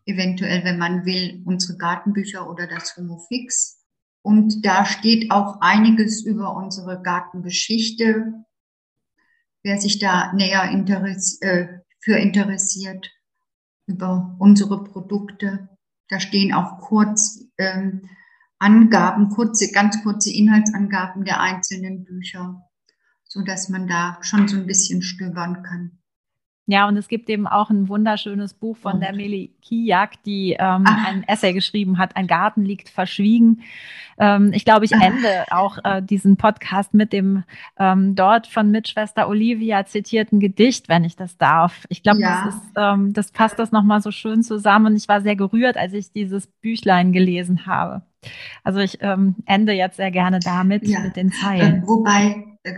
eventuell, 0.06 0.64
wenn 0.64 0.78
man 0.78 1.04
will, 1.04 1.42
unsere 1.44 1.78
Gartenbücher 1.78 2.50
oder 2.50 2.66
das 2.66 2.96
Homofix. 2.96 3.84
Und 4.22 4.66
da 4.66 4.84
steht 4.84 5.30
auch 5.30 5.60
einiges 5.60 6.24
über 6.24 6.56
unsere 6.56 7.00
Gartengeschichte. 7.00 8.44
Wer 9.62 9.80
sich 9.80 9.98
da 9.98 10.32
näher 10.32 10.70
interess 10.70 11.40
äh, 11.42 11.80
für 12.00 12.16
interessiert, 12.16 13.10
über 13.86 14.36
unsere 14.38 14.84
Produkte, 14.84 15.68
da 16.08 16.20
stehen 16.20 16.52
auch 16.52 16.80
kurz 16.80 17.44
ähm, 17.58 18.08
Angaben, 18.58 19.30
kurze, 19.30 19.72
ganz 19.72 20.02
kurze 20.02 20.32
Inhaltsangaben 20.32 21.24
der 21.24 21.40
einzelnen 21.40 22.04
Bücher, 22.04 22.62
so 23.30 23.42
dass 23.42 23.68
man 23.68 23.86
da 23.86 24.18
schon 24.22 24.48
so 24.48 24.56
ein 24.56 24.66
bisschen 24.66 25.02
stöbern 25.02 25.62
kann. 25.62 25.92
Ja, 26.66 26.86
und 26.86 26.96
es 26.96 27.08
gibt 27.08 27.28
eben 27.28 27.48
auch 27.48 27.70
ein 27.70 27.88
wunderschönes 27.88 28.54
Buch 28.54 28.76
von 28.76 28.94
und. 28.94 29.00
der 29.00 29.12
Meli 29.12 29.56
Kijak, 29.60 30.22
die 30.22 30.56
ähm, 30.58 30.84
ein 30.86 31.24
Essay 31.26 31.52
geschrieben 31.52 31.98
hat, 31.98 32.16
Ein 32.16 32.28
Garten 32.28 32.64
liegt 32.64 32.88
verschwiegen. 32.88 33.62
Ähm, 34.18 34.52
ich 34.52 34.64
glaube, 34.64 34.84
ich 34.84 34.92
ende 34.92 35.46
auch 35.50 35.78
äh, 35.82 36.00
diesen 36.00 36.36
Podcast 36.36 36.94
mit 36.94 37.12
dem 37.12 37.42
ähm, 37.76 38.14
dort 38.14 38.46
von 38.46 38.70
Mitschwester 38.70 39.28
Olivia 39.28 39.84
zitierten 39.84 40.38
Gedicht, 40.38 40.88
wenn 40.88 41.02
ich 41.02 41.16
das 41.16 41.36
darf. 41.38 41.86
Ich 41.88 42.04
glaube, 42.04 42.20
ja. 42.20 42.44
das, 42.44 42.94
ähm, 42.94 43.12
das 43.14 43.32
passt 43.32 43.58
das 43.58 43.72
nochmal 43.72 44.00
so 44.00 44.12
schön 44.12 44.44
zusammen. 44.44 44.86
Und 44.86 44.96
ich 44.96 45.08
war 45.08 45.22
sehr 45.22 45.36
gerührt, 45.36 45.76
als 45.76 45.92
ich 45.92 46.12
dieses 46.12 46.46
Büchlein 46.46 47.12
gelesen 47.12 47.66
habe. 47.66 48.02
Also 48.62 48.78
ich 48.78 48.98
ähm, 49.00 49.36
ende 49.46 49.72
jetzt 49.72 49.96
sehr 49.96 50.12
gerne 50.12 50.38
damit, 50.38 50.86
ja. 50.86 51.00
mit 51.00 51.16
den 51.16 51.32
Zeilen. 51.32 51.82
Äh, 51.82 51.86
wobei, 51.86 52.44
äh, 52.62 52.72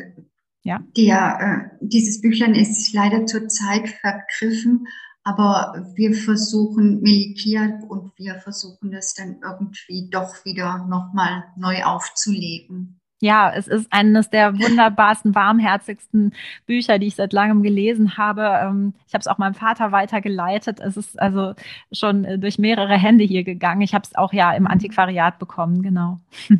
ja. 0.62 0.80
Der, 0.96 1.70
äh, 1.80 1.86
dieses 1.86 2.20
Büchlein 2.20 2.54
ist 2.54 2.92
leider 2.92 3.26
zurzeit 3.26 3.88
vergriffen, 3.88 4.86
aber 5.24 5.90
wir 5.94 6.14
versuchen 6.14 7.00
Melikia 7.00 7.80
und 7.88 8.12
wir 8.18 8.36
versuchen 8.40 8.90
das 8.90 9.14
dann 9.14 9.40
irgendwie 9.42 10.08
doch 10.10 10.44
wieder 10.44 10.86
nochmal 10.86 11.44
neu 11.56 11.82
aufzulegen. 11.84 13.00
Ja, 13.22 13.52
es 13.54 13.68
ist 13.68 13.86
eines 13.92 14.30
der 14.30 14.58
wunderbarsten, 14.58 15.32
warmherzigsten 15.36 16.32
Bücher, 16.66 16.98
die 16.98 17.06
ich 17.06 17.14
seit 17.14 17.32
langem 17.32 17.62
gelesen 17.62 18.16
habe. 18.16 18.42
Ähm, 18.42 18.94
ich 19.06 19.14
habe 19.14 19.20
es 19.20 19.28
auch 19.28 19.38
meinem 19.38 19.54
Vater 19.54 19.92
weitergeleitet. 19.92 20.80
Es 20.80 20.96
ist 20.96 21.22
also 21.22 21.54
schon 21.92 22.24
äh, 22.24 22.36
durch 22.40 22.58
mehrere 22.58 22.98
Hände 22.98 23.22
hier 23.22 23.44
gegangen. 23.44 23.80
Ich 23.82 23.94
habe 23.94 24.02
es 24.04 24.16
auch 24.16 24.32
ja 24.32 24.52
im. 24.52 24.66
Antiquariat 24.66 25.38
bekommen, 25.38 25.82
genau. 25.82 26.18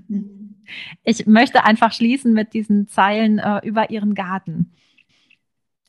Ich 1.03 1.27
möchte 1.27 1.65
einfach 1.65 1.93
schließen 1.93 2.33
mit 2.33 2.55
diesen 2.55 2.87
Zeilen 2.89 3.39
äh, 3.41 3.59
über 3.65 3.91
Ihren 3.91 4.15
Garten. 4.15 4.73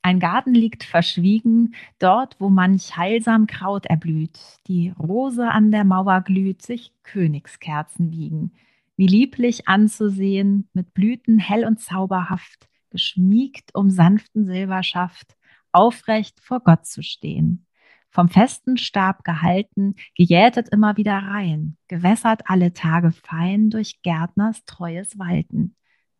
Ein 0.02 0.20
Garten 0.20 0.54
liegt 0.56 0.84
verschwiegen, 0.84 1.76
dort, 2.00 2.36
wo 2.40 2.50
manch 2.50 2.98
heilsam 2.98 3.46
Kraut 3.46 3.86
erblüht, 3.86 4.40
die 4.68 4.92
Rose 5.00 5.48
an 5.48 5.72
der 5.72 5.84
Mauer 5.86 6.22
glüht, 6.22 6.64
sich 6.64 6.92
Königskerzen 7.04 8.12
wiegen. 8.12 8.52
Wie 8.96 9.08
lieblich 9.08 9.68
anzusehen, 9.68 10.70
mit 10.74 10.94
Blüten 10.94 11.40
hell 11.40 11.66
und 11.66 11.80
zauberhaft, 11.80 12.68
geschmiegt 12.90 13.74
um 13.74 13.90
sanften 13.90 14.46
Silberschaft, 14.46 15.36
aufrecht 15.72 16.40
vor 16.42 16.60
Gott 16.60 16.86
zu 16.86 17.02
stehen 17.02 17.66
vom 18.14 18.30
festen 18.30 18.78
Stab 18.78 19.24
gehalten, 19.24 19.96
gejätet 20.16 20.70
immer 20.70 20.98
wieder 20.98 21.18
rein, 21.18 21.78
gewässert 21.88 22.44
alle 22.46 22.72
Tage 22.72 23.12
fein 23.12 23.72
durch 23.72 24.04
Gärtners 24.04 24.64
treues 24.66 25.18
Walten. 25.18 25.76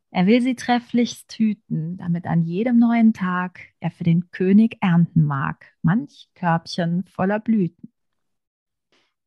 Er 0.10 0.26
will 0.26 0.42
sie 0.42 0.56
trefflichst 0.56 1.32
hüten, 1.38 1.98
damit 1.98 2.26
an 2.26 2.42
jedem 2.42 2.78
neuen 2.80 3.14
Tag 3.14 3.60
er 3.80 3.92
für 3.92 4.04
den 4.04 4.32
König 4.32 4.78
ernten 4.82 5.24
mag, 5.24 5.72
manch 5.84 6.30
Körbchen 6.34 7.06
voller 7.06 7.40
Blüten. 7.40 7.92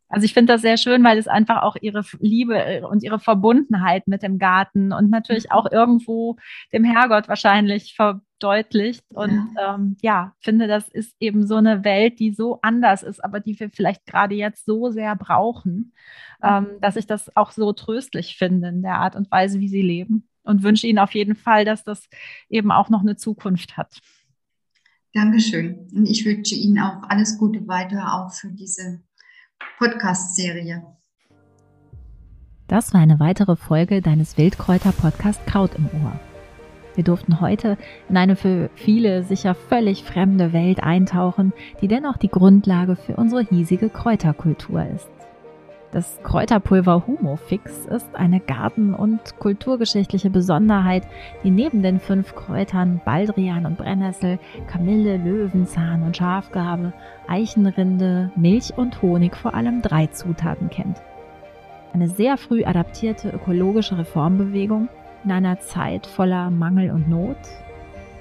Also 0.09 0.25
ich 0.25 0.35
finde 0.35 0.53
das 0.53 0.63
sehr 0.63 0.77
schön, 0.77 1.03
weil 1.03 1.19
es 1.19 1.27
einfach 1.27 1.63
auch 1.63 1.77
ihre 1.81 2.05
Liebe 2.21 2.57
äh, 2.57 2.83
und 2.83 3.03
ihre 3.03 3.19
Verbundenheit 3.19 4.07
mit 4.07 4.23
dem 4.23 4.39
Garten 4.39 4.93
und 4.93 5.11
natürlich 5.11 5.51
auch 5.51 5.71
irgendwo 5.71 6.37
dem 6.73 6.85
Herrgott 6.85 7.29
wahrscheinlich 7.29 7.95
verdeutlicht. 7.95 9.05
Und 9.13 9.51
ja. 9.57 9.75
Ähm, 9.75 9.97
ja, 10.03 10.33
finde, 10.41 10.69
das 10.69 10.89
ist 10.89 11.15
eben 11.19 11.47
so 11.47 11.57
eine 11.57 11.85
Welt, 11.85 12.21
die 12.21 12.33
so 12.33 12.61
anders 12.63 13.03
ist, 13.03 13.23
aber 13.25 13.41
die 13.41 13.59
wir 13.59 13.71
vielleicht 13.71 14.07
gerade 14.07 14.37
jetzt 14.37 14.65
so 14.65 14.91
sehr 14.91 15.17
brauchen, 15.17 15.93
ähm, 16.43 16.69
dass 16.81 16.97
ich 16.97 17.07
das 17.07 17.35
auch 17.37 17.51
so 17.51 17.73
tröstlich 17.73 18.37
finde 18.37 18.69
in 18.69 18.83
der 18.83 18.97
Art 18.97 19.17
und 19.17 19.31
Weise, 19.31 19.59
wie 19.59 19.69
sie 19.69 19.83
leben. 19.83 20.29
Und 20.45 20.63
wünsche 20.63 20.87
ihnen 20.87 21.01
auf 21.01 21.13
jeden 21.15 21.35
Fall, 21.35 21.65
dass 21.65 21.83
das 21.83 22.09
eben 22.49 22.71
auch 22.71 22.89
noch 22.89 23.01
eine 23.01 23.17
Zukunft 23.17 23.77
hat. 23.77 23.99
Dankeschön. 25.13 25.89
Und 25.93 26.07
ich 26.09 26.25
wünsche 26.27 26.55
Ihnen 26.55 26.79
auch 26.79 27.03
alles 27.09 27.39
Gute 27.39 27.67
weiter, 27.67 28.15
auch 28.15 28.33
für 28.33 28.49
diese 28.49 29.01
Podcast-Serie. 29.79 30.83
Das 32.69 32.93
war 32.93 33.01
eine 33.01 33.21
weitere 33.21 33.57
Folge 33.57 34.03
deines 34.03 34.37
Wildkräuter-Podcast 34.39 35.47
Kraut 35.47 35.75
im 35.77 35.87
Ohr. 36.03 36.19
Wir 36.95 37.05
durften 37.05 37.41
heute 37.41 37.77
in 38.09 38.17
eine 38.17 38.37
für 38.37 38.71
viele 38.75 39.23
sicher 39.23 39.55
völlig 39.55 40.03
fremde 40.03 40.53
Welt 40.53 40.83
eintauchen, 40.83 41.53
die 41.81 41.89
dennoch 41.89 42.17
die 42.17 42.31
Grundlage 42.31 42.97
für 42.97 43.17
unsere 43.17 43.43
hiesige 43.43 43.91
Kräuterkultur 43.91 44.85
ist. 44.87 45.09
Das 45.97 46.21
Kräuterpulver 46.23 47.07
Humofix 47.07 47.87
ist 47.87 48.15
eine 48.15 48.39
garten- 48.39 48.93
und 48.93 49.39
kulturgeschichtliche 49.39 50.29
Besonderheit, 50.29 51.05
die 51.43 51.51
neben 51.51 51.83
den 51.83 52.01
fünf 52.01 52.35
Kräutern 52.35 53.01
Baldrian 53.03 53.65
und 53.65 53.79
Brennnessel, 53.79 54.39
Kamille, 54.67 55.17
Löwenzahn 55.17 56.03
und 56.03 56.15
Schafgarbe, 56.15 56.93
Eichenrinde, 57.29 58.31
Milch 58.37 58.77
und 58.77 59.01
Honig 59.01 59.39
vor 59.39 59.55
allem 59.55 59.81
drei 59.81 60.09
Zutaten 60.09 60.69
kennt. 60.69 61.01
Eine 61.95 62.09
sehr 62.09 62.37
früh 62.37 62.63
adaptierte 62.63 63.31
ökologische 63.31 63.97
Reformbewegung 63.97 64.91
in 65.25 65.33
einer 65.33 65.61
Zeit 65.61 66.07
voller 66.07 66.51
Mangel 66.51 66.91
und 66.91 67.09
Not, 67.09 67.39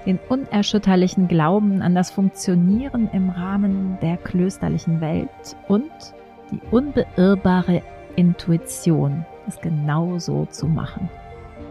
den 0.06 0.18
unerschütterlichen 0.30 1.28
Glauben 1.28 1.82
an 1.82 1.94
das 1.94 2.10
Funktionieren 2.10 3.10
im 3.12 3.28
Rahmen 3.28 3.98
der 4.00 4.16
klösterlichen 4.16 5.02
Welt 5.02 5.28
und 5.68 6.15
die 6.50 6.60
unbeirrbare 6.70 7.82
Intuition, 8.16 9.24
es 9.46 9.60
genau 9.60 10.18
so 10.18 10.46
zu 10.46 10.66
machen. 10.66 11.08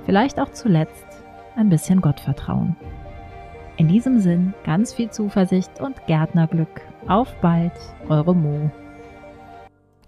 Vielleicht 0.05 0.39
auch 0.39 0.51
zuletzt 0.51 1.05
ein 1.55 1.69
bisschen 1.69 2.01
Gottvertrauen. 2.01 2.75
In 3.77 3.88
diesem 3.88 4.19
Sinn 4.19 4.53
ganz 4.63 4.93
viel 4.93 5.09
Zuversicht 5.09 5.81
und 5.81 6.05
Gärtnerglück. 6.07 6.81
Auf 7.07 7.33
bald, 7.41 7.73
eure 8.07 8.35
Mo. 8.35 8.71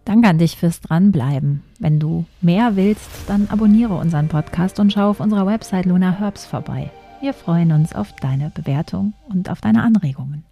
Danke 0.06 0.30
an 0.30 0.38
dich 0.38 0.56
fürs 0.56 0.80
Dranbleiben. 0.80 1.64
Wenn 1.80 2.00
du 2.00 2.26
mehr 2.42 2.78
willst, 2.78 3.10
dann 3.28 3.50
abonniere 3.50 3.96
unseren 3.96 4.30
Podcast 4.30 4.80
und 4.80 4.94
schau 4.94 5.10
auf 5.10 5.20
unserer 5.20 5.46
Website 5.46 5.86
Luna 5.86 6.12
Herbs 6.12 6.46
vorbei. 6.46 6.92
Wir 7.20 7.34
freuen 7.34 7.74
uns 7.74 7.94
auf 7.94 8.14
deine 8.14 8.52
Bewertung 8.52 9.14
und 9.28 9.50
auf 9.50 9.60
deine 9.60 9.84
Anregungen. 9.84 10.46